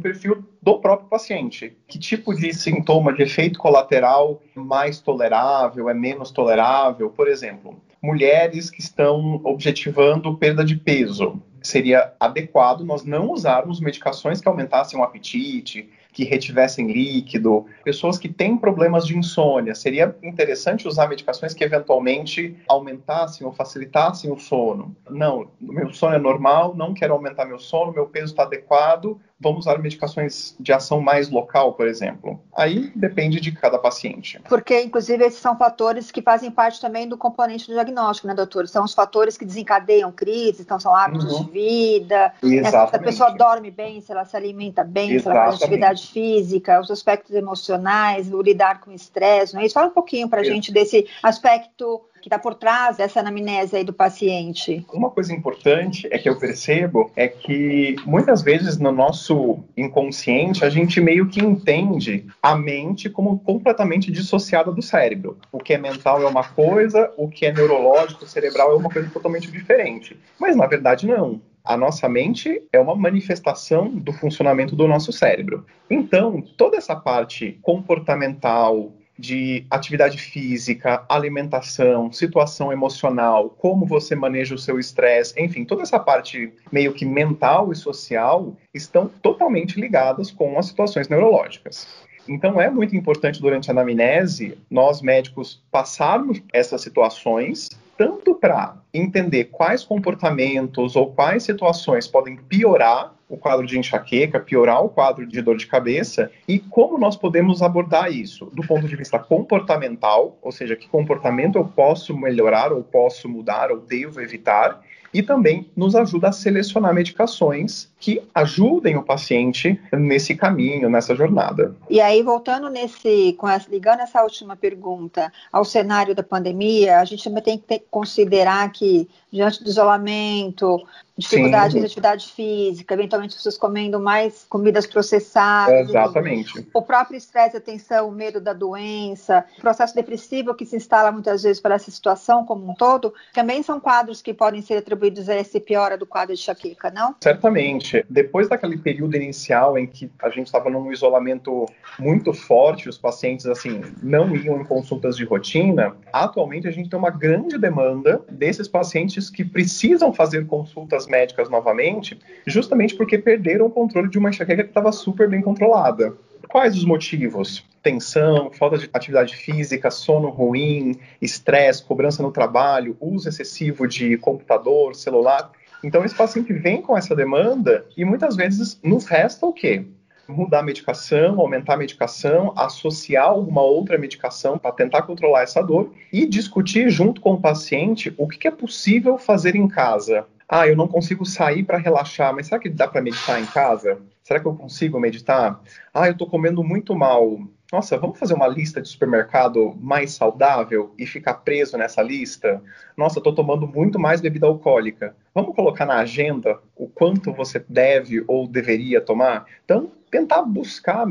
perfil 0.00 0.44
do 0.62 0.78
próprio 0.78 1.08
paciente. 1.08 1.76
Que 1.88 1.98
tipo 1.98 2.32
de 2.32 2.54
sintoma 2.54 3.12
de 3.12 3.24
efeito 3.24 3.58
colateral 3.58 4.40
mais 4.54 5.00
tolerável, 5.00 5.90
é 5.90 5.94
menos 5.94 6.30
tolerável? 6.30 7.10
Por 7.10 7.26
exemplo, 7.26 7.76
mulheres 8.02 8.70
que 8.70 8.80
estão 8.80 9.40
objetivando 9.44 10.36
perda 10.36 10.64
de 10.64 10.76
peso 10.76 11.40
seria 11.62 12.14
adequado 12.18 12.84
nós 12.84 13.04
não 13.04 13.30
usarmos 13.30 13.80
medicações 13.80 14.40
que 14.40 14.48
aumentassem 14.48 14.98
o 14.98 15.02
apetite, 15.02 15.90
que 16.12 16.24
retivessem 16.24 16.90
líquido, 16.90 17.66
pessoas 17.84 18.18
que 18.18 18.28
têm 18.28 18.56
problemas 18.56 19.06
de 19.06 19.16
insônia. 19.16 19.74
Seria 19.74 20.16
interessante 20.22 20.88
usar 20.88 21.08
medicações 21.08 21.54
que 21.54 21.62
eventualmente 21.62 22.56
aumentassem 22.68 23.46
ou 23.46 23.52
facilitassem 23.52 24.32
o 24.32 24.38
sono. 24.38 24.96
Não, 25.08 25.50
meu 25.60 25.92
sono 25.92 26.16
é 26.16 26.18
normal, 26.18 26.74
não 26.74 26.94
quero 26.94 27.12
aumentar 27.12 27.44
meu 27.44 27.58
sono, 27.58 27.92
meu 27.92 28.06
peso 28.06 28.32
está 28.32 28.42
adequado, 28.42 29.20
vamos 29.40 29.60
usar 29.60 29.78
medicações 29.78 30.54
de 30.60 30.72
ação 30.72 31.00
mais 31.00 31.30
local, 31.30 31.72
por 31.72 31.88
exemplo. 31.88 32.38
Aí 32.54 32.92
depende 32.94 33.40
de 33.40 33.50
cada 33.52 33.78
paciente. 33.78 34.38
Porque, 34.48 34.82
inclusive, 34.82 35.24
esses 35.24 35.40
são 35.40 35.56
fatores 35.56 36.10
que 36.10 36.20
fazem 36.20 36.50
parte 36.50 36.80
também 36.80 37.08
do 37.08 37.16
componente 37.16 37.66
do 37.66 37.72
diagnóstico, 37.72 38.28
né, 38.28 38.34
doutor? 38.34 38.68
São 38.68 38.84
os 38.84 38.92
fatores 38.92 39.38
que 39.38 39.44
desencadeiam 39.44 40.12
crises, 40.12 40.60
então 40.60 40.78
são 40.78 40.94
hábitos 40.94 41.32
uhum. 41.32 41.44
de 41.44 41.50
vida, 41.50 42.34
né, 42.42 42.70
se 42.70 42.76
a 42.76 42.98
pessoa 42.98 43.30
dorme 43.30 43.70
bem, 43.70 44.00
se 44.00 44.12
ela 44.12 44.26
se 44.26 44.36
alimenta 44.36 44.84
bem, 44.84 45.12
Exatamente. 45.12 45.22
se 45.22 45.28
ela 45.28 45.44
faz 45.44 45.62
atividade 45.62 46.06
física, 46.08 46.80
os 46.80 46.90
aspectos 46.90 47.34
emocionais, 47.34 48.32
o 48.32 48.42
lidar 48.42 48.80
com 48.80 48.90
o 48.90 48.94
estresse, 48.94 49.54
não 49.54 49.62
é 49.62 49.66
isso? 49.66 49.74
Fala 49.74 49.88
um 49.88 49.92
pouquinho 49.92 50.28
para 50.28 50.42
a 50.42 50.44
gente 50.44 50.70
desse 50.70 51.06
aspecto 51.22 52.02
que 52.20 52.28
está 52.28 52.38
por 52.38 52.54
trás 52.54 52.96
dessa 52.96 53.20
anamnese 53.20 53.76
aí 53.76 53.84
do 53.84 53.92
paciente? 53.92 54.84
Uma 54.92 55.10
coisa 55.10 55.32
importante 55.32 56.08
é 56.10 56.18
que 56.18 56.28
eu 56.28 56.38
percebo 56.38 57.10
é 57.16 57.26
que 57.28 57.96
muitas 58.04 58.42
vezes 58.42 58.78
no 58.78 58.92
nosso 58.92 59.58
inconsciente 59.76 60.64
a 60.64 60.70
gente 60.70 61.00
meio 61.00 61.28
que 61.28 61.40
entende 61.40 62.26
a 62.42 62.54
mente 62.54 63.08
como 63.08 63.38
completamente 63.40 64.10
dissociada 64.10 64.70
do 64.70 64.82
cérebro. 64.82 65.38
O 65.50 65.58
que 65.58 65.72
é 65.72 65.78
mental 65.78 66.22
é 66.22 66.26
uma 66.26 66.44
coisa, 66.44 67.12
o 67.16 67.28
que 67.28 67.46
é 67.46 67.52
neurológico, 67.52 68.26
cerebral 68.26 68.72
é 68.72 68.76
uma 68.76 68.90
coisa 68.90 69.08
totalmente 69.10 69.50
diferente. 69.50 70.16
Mas 70.38 70.56
na 70.56 70.66
verdade 70.66 71.06
não. 71.06 71.40
A 71.62 71.76
nossa 71.76 72.08
mente 72.08 72.62
é 72.72 72.80
uma 72.80 72.96
manifestação 72.96 73.88
do 73.90 74.12
funcionamento 74.12 74.74
do 74.74 74.88
nosso 74.88 75.12
cérebro. 75.12 75.66
Então, 75.90 76.42
toda 76.56 76.76
essa 76.76 76.96
parte 76.96 77.58
comportamental, 77.62 78.92
de 79.20 79.66
atividade 79.70 80.16
física, 80.16 81.04
alimentação, 81.08 82.10
situação 82.10 82.72
emocional, 82.72 83.50
como 83.50 83.84
você 83.84 84.16
maneja 84.16 84.54
o 84.54 84.58
seu 84.58 84.78
estresse, 84.78 85.34
enfim, 85.38 85.64
toda 85.64 85.82
essa 85.82 85.98
parte 85.98 86.50
meio 86.72 86.94
que 86.94 87.04
mental 87.04 87.70
e 87.70 87.76
social 87.76 88.56
estão 88.72 89.06
totalmente 89.06 89.78
ligadas 89.78 90.30
com 90.30 90.58
as 90.58 90.66
situações 90.66 91.08
neurológicas. 91.08 91.86
Então 92.26 92.60
é 92.60 92.70
muito 92.70 92.96
importante 92.96 93.40
durante 93.40 93.70
a 93.70 93.72
anamnese 93.72 94.56
nós 94.70 95.02
médicos 95.02 95.62
passarmos 95.70 96.40
essas 96.52 96.80
situações 96.80 97.68
tanto 98.00 98.34
para 98.34 98.76
entender 98.94 99.50
quais 99.52 99.84
comportamentos 99.84 100.96
ou 100.96 101.12
quais 101.12 101.42
situações 101.42 102.06
podem 102.08 102.34
piorar 102.34 103.12
o 103.28 103.36
quadro 103.36 103.66
de 103.66 103.78
enxaqueca, 103.78 104.40
piorar 104.40 104.82
o 104.82 104.88
quadro 104.88 105.26
de 105.26 105.42
dor 105.42 105.58
de 105.58 105.66
cabeça 105.66 106.32
e 106.48 106.58
como 106.58 106.96
nós 106.96 107.14
podemos 107.14 107.60
abordar 107.60 108.10
isso 108.10 108.46
do 108.54 108.66
ponto 108.66 108.88
de 108.88 108.96
vista 108.96 109.18
comportamental, 109.18 110.38
ou 110.40 110.50
seja, 110.50 110.74
que 110.76 110.88
comportamento 110.88 111.58
eu 111.58 111.64
posso 111.66 112.16
melhorar 112.16 112.72
ou 112.72 112.82
posso 112.82 113.28
mudar 113.28 113.70
ou 113.70 113.80
devo 113.80 114.18
evitar, 114.22 114.80
e 115.12 115.22
também 115.22 115.68
nos 115.76 115.94
ajuda 115.94 116.28
a 116.28 116.32
selecionar 116.32 116.94
medicações 116.94 117.90
que 117.98 118.22
ajudem 118.34 118.96
o 118.96 119.02
paciente 119.02 119.78
nesse 119.92 120.34
caminho, 120.34 120.88
nessa 120.88 121.14
jornada. 121.14 121.74
E 121.88 122.00
aí, 122.00 122.22
voltando 122.22 122.70
nesse, 122.70 123.36
essa, 123.48 123.70
ligando 123.70 124.00
essa 124.00 124.22
última 124.22 124.56
pergunta 124.56 125.32
ao 125.52 125.64
cenário 125.64 126.14
da 126.14 126.22
pandemia, 126.22 127.00
a 127.00 127.04
gente 127.04 127.24
também 127.24 127.42
tem 127.42 127.58
que 127.58 127.64
ter, 127.64 127.84
considerar 127.90 128.70
que, 128.72 129.08
diante 129.32 129.62
do 129.62 129.70
isolamento, 129.70 130.84
dificuldade 131.20 131.78
de 131.78 131.84
atividade 131.84 132.32
física, 132.32 132.94
eventualmente 132.94 133.36
pessoas 133.36 133.56
comendo 133.56 134.00
mais 134.00 134.44
comidas 134.48 134.86
processadas. 134.86 135.88
Exatamente. 135.88 136.66
O 136.74 136.82
próprio 136.82 137.16
estresse, 137.16 137.56
a 137.56 137.60
tensão, 137.60 138.08
o 138.08 138.12
medo 138.12 138.40
da 138.40 138.52
doença, 138.52 139.44
o 139.58 139.60
processo 139.60 139.94
depressivo 139.94 140.54
que 140.54 140.66
se 140.66 140.76
instala 140.76 141.12
muitas 141.12 141.42
vezes 141.42 141.60
para 141.60 141.74
essa 141.74 141.90
situação 141.90 142.44
como 142.44 142.70
um 142.70 142.74
todo, 142.74 143.12
também 143.32 143.62
são 143.62 143.78
quadros 143.78 144.22
que 144.22 144.32
podem 144.32 144.62
ser 144.62 144.78
atribuídos 144.78 145.28
a 145.28 145.34
essa 145.34 145.60
piora 145.60 145.96
do 145.96 146.06
quadro 146.06 146.34
de 146.34 146.40
enxaqueca, 146.40 146.90
não? 146.90 147.14
Certamente. 147.22 148.04
Depois 148.08 148.48
daquele 148.48 148.78
período 148.78 149.14
inicial 149.16 149.76
em 149.76 149.86
que 149.86 150.10
a 150.22 150.30
gente 150.30 150.46
estava 150.46 150.70
num 150.70 150.90
isolamento 150.90 151.66
muito 151.98 152.32
forte, 152.32 152.88
os 152.88 152.96
pacientes 152.96 153.46
assim 153.46 153.82
não 154.02 154.34
iam 154.34 154.60
em 154.60 154.64
consultas 154.64 155.16
de 155.16 155.24
rotina, 155.24 155.94
atualmente 156.12 156.66
a 156.66 156.70
gente 156.70 156.88
tem 156.88 156.98
uma 156.98 157.10
grande 157.10 157.58
demanda 157.58 158.22
desses 158.30 158.66
pacientes 158.66 159.19
que 159.28 159.44
precisam 159.44 160.12
fazer 160.12 160.46
consultas 160.46 161.06
médicas 161.06 161.50
novamente, 161.50 162.18
justamente 162.46 162.94
porque 162.94 163.18
perderam 163.18 163.66
o 163.66 163.70
controle 163.70 164.08
de 164.08 164.18
uma 164.18 164.30
enxaqueca 164.30 164.62
que 164.62 164.70
estava 164.70 164.92
super 164.92 165.28
bem 165.28 165.42
controlada. 165.42 166.14
Quais 166.48 166.76
os 166.76 166.84
motivos? 166.84 167.64
Tensão, 167.82 168.50
falta 168.52 168.78
de 168.78 168.88
atividade 168.92 169.36
física, 169.36 169.90
sono 169.90 170.28
ruim, 170.28 170.98
estresse, 171.20 171.84
cobrança 171.84 172.22
no 172.22 172.32
trabalho, 172.32 172.96
uso 173.00 173.28
excessivo 173.28 173.86
de 173.86 174.16
computador, 174.16 174.94
celular. 174.94 175.50
Então, 175.82 176.04
esse 176.04 176.14
paciente 176.14 176.52
vem 176.52 176.82
com 176.82 176.96
essa 176.96 177.14
demanda 177.14 177.86
e 177.96 178.04
muitas 178.04 178.36
vezes 178.36 178.78
nos 178.82 179.06
resta 179.06 179.46
o 179.46 179.52
quê? 179.52 179.84
Mudar 180.30 180.60
a 180.60 180.62
medicação, 180.62 181.40
aumentar 181.40 181.74
a 181.74 181.76
medicação, 181.76 182.52
associar 182.56 183.26
alguma 183.26 183.62
outra 183.62 183.98
medicação 183.98 184.56
para 184.56 184.72
tentar 184.72 185.02
controlar 185.02 185.42
essa 185.42 185.62
dor 185.62 185.92
e 186.12 186.26
discutir 186.26 186.88
junto 186.88 187.20
com 187.20 187.34
o 187.34 187.40
paciente 187.40 188.14
o 188.16 188.26
que 188.26 188.48
é 188.48 188.50
possível 188.50 189.18
fazer 189.18 189.54
em 189.54 189.68
casa 189.68 190.26
ah, 190.52 190.66
eu 190.66 190.76
não 190.76 190.88
consigo 190.88 191.24
sair 191.24 191.62
para 191.62 191.78
relaxar, 191.78 192.34
mas 192.34 192.48
será 192.48 192.58
que 192.58 192.68
dá 192.68 192.88
para 192.88 193.00
meditar 193.00 193.40
em 193.40 193.46
casa? 193.46 194.00
Será 194.20 194.40
que 194.40 194.46
eu 194.46 194.54
consigo 194.56 194.98
meditar? 194.98 195.60
Ah, 195.94 196.08
eu 196.08 196.12
estou 196.12 196.28
comendo 196.28 196.64
muito 196.64 196.92
mal. 196.92 197.38
Nossa, 197.72 197.96
vamos 197.96 198.18
fazer 198.18 198.34
uma 198.34 198.48
lista 198.48 198.82
de 198.82 198.88
supermercado 198.88 199.76
mais 199.80 200.12
saudável 200.12 200.92
e 200.98 201.06
ficar 201.06 201.34
preso 201.34 201.78
nessa 201.78 202.02
lista? 202.02 202.60
Nossa, 202.96 203.20
estou 203.20 203.32
tomando 203.32 203.66
muito 203.66 203.96
mais 203.96 204.20
bebida 204.20 204.46
alcoólica. 204.46 205.14
Vamos 205.32 205.54
colocar 205.54 205.86
na 205.86 205.98
agenda 205.98 206.58
o 206.74 206.88
quanto 206.88 207.32
você 207.32 207.64
deve 207.68 208.24
ou 208.26 208.48
deveria 208.48 209.00
tomar? 209.00 209.46
Então, 209.64 209.92
tentar 210.10 210.42
buscar. 210.42 211.06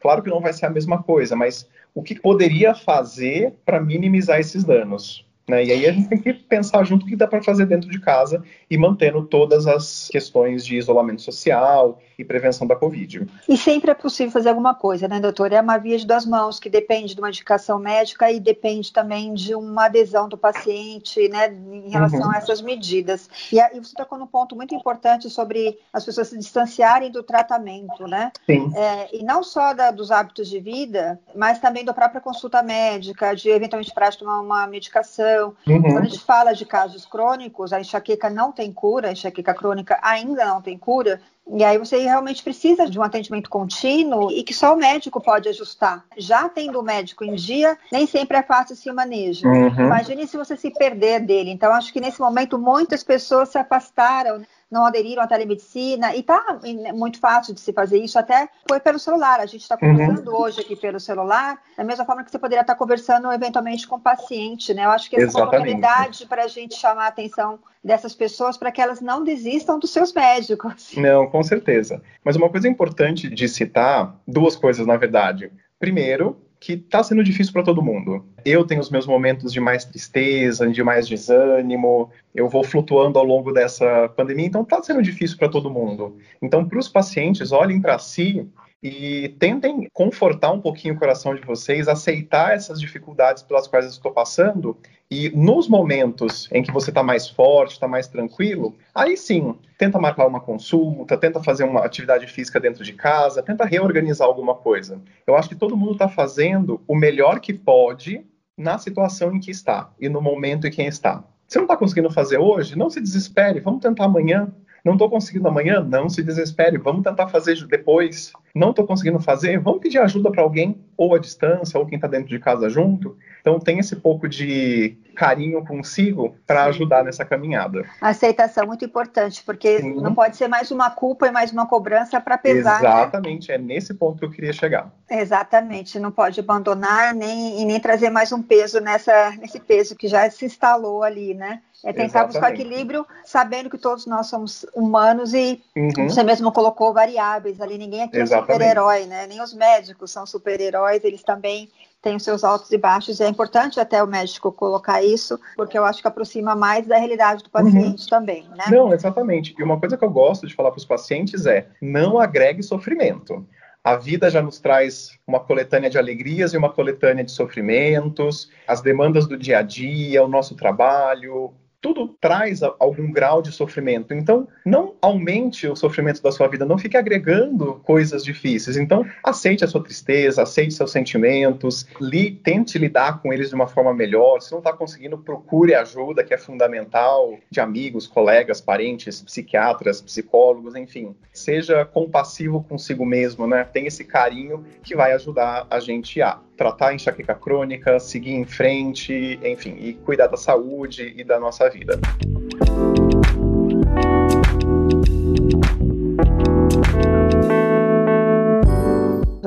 Claro 0.00 0.22
que 0.22 0.30
não 0.30 0.40
vai 0.40 0.52
ser 0.52 0.66
a 0.66 0.70
mesma 0.70 1.02
coisa, 1.02 1.34
mas 1.34 1.68
o 1.92 2.00
que 2.00 2.14
poderia 2.20 2.76
fazer 2.76 3.54
para 3.66 3.80
minimizar 3.80 4.38
esses 4.38 4.62
danos? 4.62 5.27
Né? 5.48 5.64
E 5.64 5.72
aí 5.72 5.86
a 5.86 5.92
gente 5.92 6.08
tem 6.08 6.18
que 6.20 6.32
pensar 6.34 6.84
junto 6.84 7.04
o 7.04 7.08
que 7.08 7.16
dá 7.16 7.26
para 7.26 7.42
fazer 7.42 7.66
dentro 7.66 7.88
de 7.88 7.98
casa 7.98 8.42
e 8.70 8.76
mantendo 8.76 9.24
todas 9.24 9.66
as 9.66 10.08
questões 10.10 10.64
de 10.64 10.76
isolamento 10.76 11.22
social 11.22 11.98
e 12.18 12.24
prevenção 12.24 12.66
da 12.66 12.74
Covid. 12.74 13.26
E 13.48 13.56
sempre 13.56 13.90
é 13.90 13.94
possível 13.94 14.32
fazer 14.32 14.48
alguma 14.48 14.74
coisa, 14.74 15.06
né, 15.06 15.20
doutor? 15.20 15.52
É 15.52 15.60
uma 15.60 15.78
via 15.78 15.96
de 15.96 16.06
duas 16.06 16.26
mãos 16.26 16.58
que 16.58 16.68
depende 16.68 17.14
de 17.14 17.20
uma 17.20 17.28
indicação 17.28 17.78
médica 17.78 18.30
e 18.30 18.40
depende 18.40 18.92
também 18.92 19.32
de 19.32 19.54
uma 19.54 19.86
adesão 19.86 20.28
do 20.28 20.36
paciente, 20.36 21.28
né, 21.28 21.46
em 21.46 21.88
relação 21.88 22.22
uhum. 22.22 22.32
a 22.32 22.38
essas 22.38 22.60
medidas. 22.60 23.30
E, 23.52 23.58
e 23.58 23.78
você 23.78 23.94
tocou 23.94 24.18
num 24.18 24.26
ponto 24.26 24.56
muito 24.56 24.74
importante 24.74 25.30
sobre 25.30 25.78
as 25.92 26.04
pessoas 26.04 26.28
se 26.28 26.36
distanciarem 26.36 27.10
do 27.10 27.22
tratamento, 27.22 28.06
né? 28.06 28.32
Sim. 28.44 28.72
É, 28.76 29.16
e 29.16 29.22
não 29.22 29.42
só 29.42 29.72
da, 29.72 29.90
dos 29.92 30.10
hábitos 30.10 30.48
de 30.48 30.58
vida, 30.58 31.20
mas 31.34 31.60
também 31.60 31.84
da 31.84 31.94
própria 31.94 32.20
consulta 32.20 32.62
médica, 32.62 33.34
de 33.34 33.48
eventualmente 33.48 33.94
parar 33.94 34.10
de 34.10 34.18
tomar 34.18 34.40
uma 34.40 34.66
medicação. 34.66 35.37
Uhum. 35.66 35.82
Quando 35.82 35.98
a 35.98 36.08
gente 36.08 36.24
fala 36.24 36.52
de 36.52 36.64
casos 36.64 37.06
crônicos, 37.06 37.72
a 37.72 37.80
enxaqueca 37.80 38.28
não 38.28 38.52
tem 38.52 38.72
cura, 38.72 39.08
a 39.08 39.12
enxaqueca 39.12 39.54
crônica 39.54 39.98
ainda 40.02 40.44
não 40.44 40.60
tem 40.60 40.76
cura, 40.76 41.20
e 41.50 41.64
aí 41.64 41.78
você 41.78 41.98
realmente 41.98 42.42
precisa 42.42 42.88
de 42.88 42.98
um 42.98 43.02
atendimento 43.02 43.48
contínuo 43.48 44.30
e 44.30 44.42
que 44.42 44.52
só 44.52 44.74
o 44.74 44.76
médico 44.76 45.20
pode 45.20 45.48
ajustar. 45.48 46.04
Já 46.16 46.48
tendo 46.48 46.78
o 46.78 46.82
médico 46.82 47.24
em 47.24 47.34
dia, 47.34 47.76
nem 47.90 48.06
sempre 48.06 48.36
é 48.36 48.42
fácil 48.42 48.76
se 48.76 48.92
manejar. 48.92 49.50
Uhum. 49.50 49.86
Imagine 49.86 50.26
se 50.26 50.36
você 50.36 50.56
se 50.56 50.70
perder 50.70 51.20
dele. 51.20 51.50
Então, 51.50 51.72
acho 51.72 51.92
que 51.92 52.00
nesse 52.00 52.20
momento 52.20 52.58
muitas 52.58 53.02
pessoas 53.02 53.48
se 53.48 53.56
afastaram 53.56 54.42
não 54.70 54.84
aderiram 54.84 55.22
à 55.22 55.26
telemedicina, 55.26 56.14
e 56.14 56.20
está 56.20 56.58
muito 56.94 57.18
fácil 57.18 57.54
de 57.54 57.60
se 57.60 57.72
fazer 57.72 57.98
isso, 57.98 58.18
até 58.18 58.48
foi 58.68 58.78
pelo 58.78 58.98
celular. 58.98 59.40
A 59.40 59.46
gente 59.46 59.62
está 59.62 59.78
uhum. 59.80 59.92
conversando 59.92 60.30
uhum. 60.30 60.40
hoje 60.40 60.60
aqui 60.60 60.76
pelo 60.76 61.00
celular, 61.00 61.58
da 61.76 61.84
mesma 61.84 62.04
forma 62.04 62.22
que 62.22 62.30
você 62.30 62.38
poderia 62.38 62.60
estar 62.60 62.74
conversando 62.74 63.32
eventualmente 63.32 63.86
com 63.86 63.96
o 63.96 64.00
paciente, 64.00 64.74
né? 64.74 64.84
Eu 64.84 64.90
acho 64.90 65.08
que 65.08 65.16
essa 65.16 65.38
é 65.38 65.42
uma 65.42 65.48
oportunidade 65.48 66.26
para 66.26 66.44
a 66.44 66.48
gente 66.48 66.74
chamar 66.74 67.04
a 67.04 67.08
atenção 67.08 67.58
dessas 67.82 68.14
pessoas 68.14 68.56
para 68.56 68.70
que 68.70 68.80
elas 68.80 69.00
não 69.00 69.24
desistam 69.24 69.78
dos 69.78 69.90
seus 69.90 70.12
médicos. 70.12 70.92
Não, 70.98 71.28
com 71.30 71.42
certeza. 71.42 72.02
Mas 72.24 72.36
uma 72.36 72.50
coisa 72.50 72.68
importante 72.68 73.28
de 73.30 73.48
citar, 73.48 74.16
duas 74.26 74.56
coisas, 74.56 74.86
na 74.86 74.96
verdade. 74.96 75.50
Primeiro, 75.78 76.36
que 76.60 76.72
está 76.72 77.02
sendo 77.02 77.22
difícil 77.22 77.52
para 77.52 77.62
todo 77.62 77.82
mundo. 77.82 78.24
Eu 78.44 78.64
tenho 78.64 78.80
os 78.80 78.90
meus 78.90 79.06
momentos 79.06 79.52
de 79.52 79.60
mais 79.60 79.84
tristeza, 79.84 80.68
de 80.68 80.82
mais 80.82 81.06
desânimo, 81.06 82.10
eu 82.34 82.48
vou 82.48 82.64
flutuando 82.64 83.18
ao 83.18 83.24
longo 83.24 83.52
dessa 83.52 84.08
pandemia, 84.16 84.46
então 84.46 84.62
está 84.62 84.82
sendo 84.82 85.02
difícil 85.02 85.36
para 85.36 85.48
todo 85.48 85.70
mundo. 85.70 86.16
Então, 86.42 86.68
para 86.68 86.78
os 86.78 86.88
pacientes, 86.88 87.52
olhem 87.52 87.80
para 87.80 87.98
si 87.98 88.48
e 88.82 89.30
tentem 89.40 89.88
confortar 89.92 90.52
um 90.52 90.60
pouquinho 90.60 90.94
o 90.94 90.98
coração 90.98 91.34
de 91.34 91.42
vocês, 91.42 91.88
aceitar 91.88 92.54
essas 92.54 92.80
dificuldades 92.80 93.42
pelas 93.42 93.66
quais 93.66 93.84
eu 93.84 93.90
estou 93.90 94.12
passando 94.12 94.76
e 95.10 95.30
nos 95.30 95.66
momentos 95.68 96.48
em 96.52 96.62
que 96.62 96.70
você 96.70 96.90
está 96.90 97.02
mais 97.02 97.28
forte, 97.28 97.72
está 97.72 97.88
mais 97.88 98.06
tranquilo, 98.06 98.76
aí 98.94 99.16
sim, 99.16 99.54
tenta 99.78 99.98
marcar 99.98 100.26
uma 100.26 100.40
consulta, 100.40 101.16
tenta 101.16 101.42
fazer 101.42 101.64
uma 101.64 101.84
atividade 101.84 102.26
física 102.26 102.60
dentro 102.60 102.84
de 102.84 102.92
casa, 102.92 103.42
tenta 103.42 103.64
reorganizar 103.64 104.28
alguma 104.28 104.54
coisa. 104.54 105.00
Eu 105.26 105.34
acho 105.34 105.48
que 105.48 105.54
todo 105.54 105.76
mundo 105.76 105.92
está 105.92 106.08
fazendo 106.08 106.80
o 106.86 106.94
melhor 106.94 107.40
que 107.40 107.54
pode 107.54 108.24
na 108.56 108.76
situação 108.76 109.34
em 109.34 109.40
que 109.40 109.50
está 109.50 109.90
e 109.98 110.08
no 110.08 110.20
momento 110.20 110.66
em 110.66 110.70
que 110.70 110.82
está. 110.82 111.24
Se 111.46 111.56
não 111.56 111.64
está 111.64 111.76
conseguindo 111.76 112.10
fazer 112.10 112.36
hoje, 112.36 112.76
não 112.76 112.90
se 112.90 113.00
desespere, 113.00 113.60
vamos 113.60 113.80
tentar 113.80 114.04
amanhã. 114.04 114.52
Não 114.84 114.92
estou 114.94 115.10
conseguindo 115.10 115.48
amanhã? 115.48 115.80
Não 115.80 116.08
se 116.08 116.22
desespere, 116.22 116.78
vamos 116.78 117.02
tentar 117.02 117.28
fazer 117.28 117.56
depois. 117.66 118.32
Não 118.54 118.70
estou 118.70 118.86
conseguindo 118.86 119.18
fazer? 119.18 119.58
Vamos 119.58 119.80
pedir 119.80 119.98
ajuda 119.98 120.30
para 120.30 120.42
alguém, 120.42 120.76
ou 120.96 121.14
à 121.14 121.18
distância, 121.18 121.78
ou 121.78 121.86
quem 121.86 121.96
está 121.96 122.08
dentro 122.08 122.28
de 122.28 122.38
casa 122.38 122.68
junto. 122.68 123.16
Então 123.40 123.58
tem 123.58 123.78
esse 123.78 123.96
pouco 123.96 124.28
de 124.28 124.96
carinho 125.14 125.64
consigo 125.64 126.36
para 126.46 126.64
ajudar 126.64 127.04
nessa 127.04 127.24
caminhada. 127.24 127.84
Aceitação 128.00 128.64
é 128.64 128.66
muito 128.66 128.84
importante, 128.84 129.42
porque 129.44 129.80
Sim. 129.80 129.94
não 130.00 130.14
pode 130.14 130.36
ser 130.36 130.48
mais 130.48 130.70
uma 130.70 130.90
culpa 130.90 131.26
e 131.26 131.30
mais 131.30 131.52
uma 131.52 131.66
cobrança 131.66 132.20
para 132.20 132.38
pesar. 132.38 132.82
Né? 132.82 132.88
Exatamente, 132.88 133.48
né? 133.48 133.54
é 133.54 133.58
nesse 133.58 133.94
ponto 133.94 134.18
que 134.18 134.24
eu 134.24 134.30
queria 134.30 134.52
chegar. 134.52 134.90
Exatamente, 135.10 135.98
não 135.98 136.12
pode 136.12 136.38
abandonar 136.40 137.14
nem, 137.14 137.60
e 137.60 137.64
nem 137.64 137.80
trazer 137.80 138.10
mais 138.10 138.32
um 138.32 138.42
peso 138.42 138.80
nessa, 138.80 139.30
nesse 139.32 139.58
peso 139.58 139.96
que 139.96 140.08
já 140.08 140.30
se 140.30 140.44
instalou 140.44 141.02
ali, 141.02 141.34
né? 141.34 141.60
É 141.84 141.92
tentar 141.92 142.26
Exatamente. 142.26 142.32
buscar 142.32 142.54
equilíbrio, 142.54 143.06
sabendo 143.24 143.70
que 143.70 143.78
todos 143.78 144.04
nós 144.04 144.26
somos 144.26 144.66
humanos 144.74 145.32
e 145.32 145.62
uhum. 145.76 146.08
você 146.08 146.24
mesmo 146.24 146.50
colocou 146.50 146.92
variáveis 146.92 147.60
ali. 147.60 147.78
Ninguém 147.78 148.02
aqui 148.02 148.18
Exatamente. 148.18 148.50
é 148.50 148.52
super-herói, 148.52 149.06
né? 149.06 149.26
Nem 149.28 149.40
os 149.40 149.54
médicos 149.54 150.10
são 150.10 150.26
super-heróis, 150.26 151.04
eles 151.04 151.22
também 151.22 151.70
têm 152.02 152.16
os 152.16 152.22
seus 152.22 152.44
altos 152.44 152.70
e 152.70 152.78
baixos. 152.78 153.20
E 153.20 153.24
é 153.24 153.28
importante 153.28 153.80
até 153.80 154.02
o 154.02 154.06
médico 154.06 154.52
colocar 154.52 155.02
isso, 155.02 155.38
porque 155.56 155.78
eu 155.78 155.84
acho 155.84 156.00
que 156.00 156.08
aproxima 156.08 156.54
mais 156.54 156.86
da 156.86 156.96
realidade 156.96 157.42
do 157.42 157.50
paciente 157.50 158.02
uhum. 158.02 158.08
também, 158.08 158.48
né? 158.56 158.64
Não, 158.70 158.92
exatamente. 158.92 159.54
E 159.58 159.62
uma 159.62 159.78
coisa 159.78 159.96
que 159.96 160.04
eu 160.04 160.10
gosto 160.10 160.46
de 160.46 160.54
falar 160.54 160.70
para 160.70 160.78
os 160.78 160.84
pacientes 160.84 161.46
é: 161.46 161.68
não 161.80 162.18
agregue 162.18 162.62
sofrimento. 162.62 163.46
A 163.82 163.96
vida 163.96 164.28
já 164.28 164.42
nos 164.42 164.58
traz 164.58 165.18
uma 165.26 165.40
coletânea 165.40 165.88
de 165.88 165.96
alegrias 165.96 166.52
e 166.52 166.56
uma 166.56 166.70
coletânea 166.70 167.24
de 167.24 167.30
sofrimentos, 167.30 168.50
as 168.66 168.80
demandas 168.80 169.26
do 169.26 169.38
dia 169.38 169.60
a 169.60 169.62
dia, 169.62 170.22
o 170.22 170.28
nosso 170.28 170.54
trabalho, 170.56 171.54
tudo 171.80 172.16
traz 172.20 172.62
algum 172.62 173.10
grau 173.12 173.40
de 173.40 173.52
sofrimento. 173.52 174.12
Então, 174.12 174.48
não 174.64 174.94
aumente 175.00 175.66
o 175.66 175.76
sofrimento 175.76 176.22
da 176.22 176.32
sua 176.32 176.48
vida, 176.48 176.64
não 176.64 176.78
fique 176.78 176.96
agregando 176.96 177.80
coisas 177.84 178.24
difíceis. 178.24 178.76
Então, 178.76 179.04
aceite 179.22 179.64
a 179.64 179.68
sua 179.68 179.82
tristeza, 179.82 180.42
aceite 180.42 180.74
seus 180.74 180.90
sentimentos, 180.90 181.86
li, 182.00 182.32
tente 182.32 182.78
lidar 182.78 183.22
com 183.22 183.32
eles 183.32 183.48
de 183.48 183.54
uma 183.54 183.66
forma 183.66 183.94
melhor. 183.94 184.40
Se 184.40 184.50
não 184.50 184.58
está 184.58 184.72
conseguindo, 184.72 185.18
procure 185.18 185.74
ajuda, 185.74 186.24
que 186.24 186.34
é 186.34 186.38
fundamental, 186.38 187.38
de 187.50 187.60
amigos, 187.60 188.06
colegas, 188.06 188.60
parentes, 188.60 189.22
psiquiatras, 189.22 190.00
psicólogos, 190.00 190.74
enfim. 190.74 191.14
Seja 191.32 191.84
compassivo 191.84 192.62
consigo 192.64 193.06
mesmo, 193.06 193.46
né? 193.46 193.64
Tem 193.64 193.86
esse 193.86 194.04
carinho 194.04 194.64
que 194.82 194.96
vai 194.96 195.12
ajudar 195.12 195.66
a 195.70 195.78
gente 195.78 196.20
a 196.20 196.40
tratar 196.58 196.88
a 196.88 196.94
enxaqueca 196.94 197.36
crônica, 197.36 198.00
seguir 198.00 198.32
em 198.32 198.44
frente, 198.44 199.38
enfim, 199.44 199.76
e 199.78 199.94
cuidar 199.94 200.26
da 200.26 200.36
saúde 200.36 201.14
e 201.16 201.22
da 201.22 201.38
nossa 201.38 201.70
vida. 201.70 201.98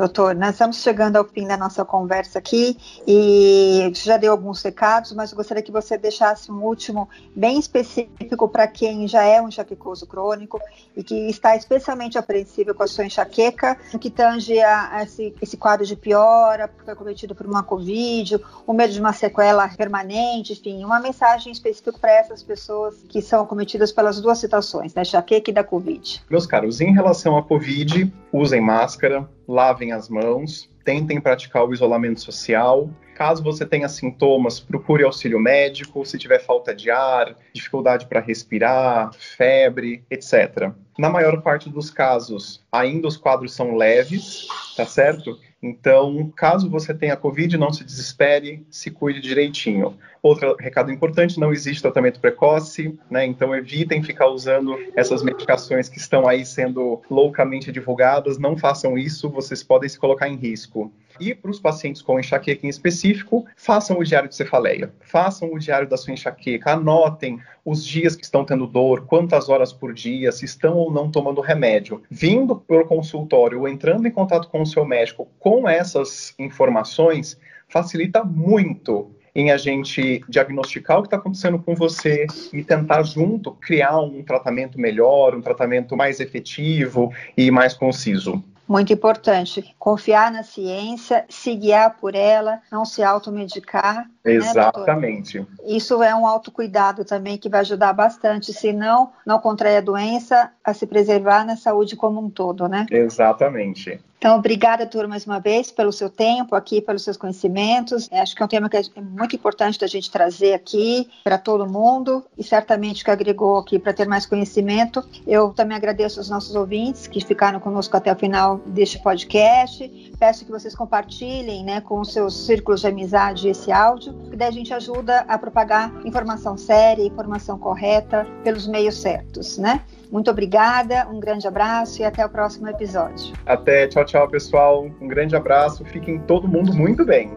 Doutor, 0.01 0.33
nós 0.33 0.53
estamos 0.53 0.77
chegando 0.77 1.17
ao 1.17 1.25
fim 1.25 1.45
da 1.45 1.55
nossa 1.55 1.85
conversa 1.85 2.39
aqui 2.39 2.75
e 3.05 3.91
já 3.93 4.17
deu 4.17 4.31
alguns 4.31 4.59
recados, 4.63 5.13
mas 5.13 5.31
gostaria 5.31 5.61
que 5.61 5.71
você 5.71 5.95
deixasse 5.95 6.51
um 6.51 6.63
último 6.63 7.07
bem 7.35 7.59
específico 7.59 8.49
para 8.49 8.67
quem 8.67 9.07
já 9.07 9.23
é 9.23 9.39
um 9.39 9.47
enxaquecoso 9.47 10.07
crônico 10.07 10.59
e 10.97 11.03
que 11.03 11.29
está 11.29 11.55
especialmente 11.55 12.17
apreensível 12.17 12.73
com 12.73 12.81
a 12.81 12.87
sua 12.87 13.05
enxaqueca, 13.05 13.77
que 13.99 14.09
tange 14.09 14.59
a, 14.59 15.03
esse, 15.03 15.35
esse 15.39 15.55
quadro 15.55 15.85
de 15.85 15.95
piora, 15.95 16.67
foi 16.83 16.95
cometido 16.95 17.35
por 17.35 17.45
uma 17.45 17.61
Covid, 17.61 18.39
o 18.65 18.73
medo 18.73 18.93
de 18.93 18.99
uma 18.99 19.13
sequela 19.13 19.69
permanente, 19.69 20.53
enfim, 20.53 20.83
uma 20.83 20.99
mensagem 20.99 21.51
específica 21.51 21.93
para 21.93 22.11
essas 22.11 22.41
pessoas 22.41 22.95
que 23.07 23.21
são 23.21 23.45
cometidas 23.45 23.91
pelas 23.91 24.19
duas 24.19 24.39
situações, 24.39 24.93
da 24.93 25.03
enxaqueca 25.03 25.51
e 25.51 25.53
da 25.53 25.63
Covid. 25.63 26.23
Meus 26.27 26.47
caros, 26.47 26.81
em 26.81 26.91
relação 26.91 27.37
à 27.37 27.43
Covid, 27.43 28.11
usem 28.33 28.61
máscara, 28.61 29.29
lavem 29.51 29.91
as 29.91 30.09
mãos, 30.09 30.69
tentem 30.83 31.19
praticar 31.19 31.65
o 31.65 31.73
isolamento 31.73 32.21
social. 32.21 32.89
Caso 33.15 33.43
você 33.43 33.65
tenha 33.65 33.87
sintomas, 33.87 34.59
procure 34.59 35.03
auxílio 35.03 35.39
médico. 35.39 36.05
Se 36.05 36.17
tiver 36.17 36.39
falta 36.39 36.73
de 36.73 36.89
ar, 36.89 37.35
dificuldade 37.53 38.07
para 38.07 38.19
respirar, 38.19 39.11
febre, 39.13 40.03
etc. 40.09 40.71
Na 40.97 41.09
maior 41.09 41.41
parte 41.41 41.69
dos 41.69 41.89
casos, 41.91 42.65
ainda 42.71 43.07
os 43.07 43.17
quadros 43.17 43.53
são 43.53 43.75
leves, 43.75 44.47
tá 44.75 44.85
certo? 44.85 45.37
Então, 45.61 46.33
caso 46.35 46.67
você 46.67 46.91
tenha 46.91 47.15
Covid, 47.15 47.55
não 47.55 47.71
se 47.71 47.83
desespere, 47.83 48.65
se 48.69 48.89
cuide 48.89 49.21
direitinho. 49.21 49.95
Outro 50.23 50.55
recado 50.59 50.91
importante: 50.91 51.39
não 51.39 51.53
existe 51.53 51.83
tratamento 51.83 52.19
precoce, 52.19 52.97
né? 53.09 53.25
Então, 53.25 53.55
evitem 53.55 54.01
ficar 54.01 54.27
usando 54.27 54.75
essas 54.95 55.21
medicações 55.21 55.87
que 55.87 55.99
estão 55.99 56.27
aí 56.27 56.43
sendo 56.45 57.01
loucamente 57.09 57.71
divulgadas. 57.71 58.39
Não 58.39 58.57
façam 58.57 58.97
isso, 58.97 59.29
vocês 59.29 59.61
podem 59.61 59.87
se 59.87 59.99
colocar 59.99 60.27
em 60.27 60.35
risco. 60.35 60.91
E 61.19 61.33
para 61.33 61.51
os 61.51 61.59
pacientes 61.59 62.01
com 62.01 62.19
enxaqueca 62.19 62.65
em 62.65 62.69
específico, 62.69 63.45
façam 63.55 63.97
o 63.97 64.03
diário 64.03 64.29
de 64.29 64.35
cefaleia, 64.35 64.93
façam 65.01 65.53
o 65.53 65.59
diário 65.59 65.87
da 65.87 65.97
sua 65.97 66.13
enxaqueca, 66.13 66.73
anotem 66.73 67.39
os 67.63 67.85
dias 67.85 68.15
que 68.15 68.23
estão 68.23 68.43
tendo 68.43 68.65
dor, 68.65 69.05
quantas 69.05 69.49
horas 69.49 69.71
por 69.71 69.93
dia, 69.93 70.31
se 70.31 70.45
estão 70.45 70.77
ou 70.77 70.91
não 70.91 71.11
tomando 71.11 71.41
remédio. 71.41 72.01
Vindo 72.09 72.55
pelo 72.55 72.85
consultório 72.85 73.59
ou 73.59 73.67
entrando 73.67 74.07
em 74.07 74.11
contato 74.11 74.49
com 74.49 74.61
o 74.61 74.65
seu 74.65 74.85
médico 74.85 75.27
com 75.39 75.67
essas 75.67 76.33
informações, 76.39 77.39
facilita 77.67 78.23
muito 78.23 79.11
em 79.33 79.51
a 79.51 79.57
gente 79.57 80.23
diagnosticar 80.27 80.99
o 80.99 81.01
que 81.01 81.07
está 81.07 81.17
acontecendo 81.17 81.57
com 81.57 81.73
você 81.73 82.27
e 82.51 82.63
tentar 82.63 83.03
junto 83.03 83.51
criar 83.53 83.99
um 83.99 84.21
tratamento 84.23 84.79
melhor, 84.79 85.33
um 85.35 85.41
tratamento 85.41 85.95
mais 85.95 86.19
efetivo 86.19 87.13
e 87.37 87.49
mais 87.49 87.73
conciso. 87.73 88.43
Muito 88.71 88.93
importante. 88.93 89.75
Confiar 89.77 90.31
na 90.31 90.43
ciência, 90.43 91.25
se 91.27 91.53
guiar 91.53 91.97
por 91.99 92.15
ela, 92.15 92.61
não 92.71 92.85
se 92.85 93.03
automedicar. 93.03 94.09
Né, 94.23 94.35
Exatamente. 94.35 95.39
Né, 95.41 95.45
Isso 95.65 96.01
é 96.01 96.15
um 96.15 96.25
autocuidado 96.25 97.03
também 97.03 97.37
que 97.37 97.49
vai 97.49 97.59
ajudar 97.59 97.91
bastante, 97.91 98.53
se 98.53 98.71
não, 98.71 99.11
não 99.27 99.39
contrair 99.39 99.79
a 99.79 99.81
doença, 99.81 100.51
a 100.63 100.73
se 100.73 100.87
preservar 100.87 101.45
na 101.45 101.57
saúde 101.57 101.97
como 101.97 102.21
um 102.21 102.29
todo, 102.29 102.69
né? 102.69 102.85
Exatamente. 102.89 103.99
Então, 104.21 104.37
obrigada, 104.37 104.85
turma, 104.85 105.07
mais 105.07 105.25
uma 105.25 105.39
vez, 105.39 105.71
pelo 105.71 105.91
seu 105.91 106.07
tempo 106.07 106.55
aqui, 106.55 106.79
pelos 106.79 107.03
seus 107.03 107.17
conhecimentos. 107.17 108.07
É, 108.11 108.21
acho 108.21 108.35
que 108.35 108.43
é 108.43 108.45
um 108.45 108.47
tema 108.47 108.69
que 108.69 108.77
é 108.77 108.83
muito 109.01 109.35
importante 109.35 109.79
da 109.79 109.87
gente 109.87 110.11
trazer 110.11 110.53
aqui 110.53 111.09
para 111.23 111.39
todo 111.39 111.67
mundo 111.67 112.23
e 112.37 112.43
certamente 112.43 113.03
que 113.03 113.09
agregou 113.09 113.57
aqui 113.57 113.79
para 113.79 113.91
ter 113.91 114.07
mais 114.07 114.27
conhecimento. 114.27 115.03
Eu 115.25 115.49
também 115.49 115.75
agradeço 115.75 116.19
aos 116.19 116.29
nossos 116.29 116.55
ouvintes 116.55 117.07
que 117.07 117.19
ficaram 117.25 117.59
conosco 117.59 117.97
até 117.97 118.13
o 118.13 118.15
final 118.15 118.59
deste 118.67 118.99
podcast. 118.99 120.13
Peço 120.19 120.45
que 120.45 120.51
vocês 120.51 120.75
compartilhem 120.75 121.65
né, 121.65 121.81
com 121.81 121.99
os 121.99 122.13
seus 122.13 122.45
círculos 122.45 122.81
de 122.81 122.87
amizade 122.89 123.49
esse 123.49 123.71
áudio, 123.71 124.13
que 124.29 124.37
daí 124.37 124.49
a 124.49 124.51
gente 124.51 124.71
ajuda 124.71 125.21
a 125.21 125.35
propagar 125.35 125.91
informação 126.05 126.55
séria, 126.55 127.03
informação 127.03 127.57
correta 127.57 128.27
pelos 128.43 128.67
meios 128.67 129.01
certos, 129.01 129.57
né? 129.57 129.81
Muito 130.11 130.29
obrigada, 130.29 131.07
um 131.09 131.21
grande 131.21 131.47
abraço 131.47 132.01
e 132.01 132.05
até 132.05 132.25
o 132.25 132.29
próximo 132.29 132.67
episódio. 132.67 133.33
Até, 133.45 133.87
tchau, 133.87 134.03
tchau, 134.03 134.27
pessoal. 134.27 134.85
Um 134.99 135.07
grande 135.07 135.37
abraço, 135.37 135.85
fiquem 135.85 136.19
todo 136.19 136.49
mundo 136.49 136.73
muito 136.73 137.05
bem. 137.05 137.31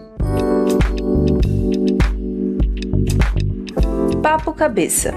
Papo 4.21 4.53
Cabeça. 4.53 5.15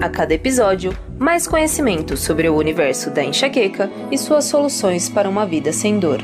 A 0.00 0.08
cada 0.08 0.34
episódio, 0.34 0.96
mais 1.18 1.48
conhecimento 1.48 2.16
sobre 2.16 2.48
o 2.48 2.56
universo 2.56 3.10
da 3.10 3.24
enxaqueca 3.24 3.90
e 4.12 4.16
suas 4.16 4.44
soluções 4.44 5.08
para 5.08 5.28
uma 5.28 5.44
vida 5.44 5.72
sem 5.72 5.98
dor. 5.98 6.20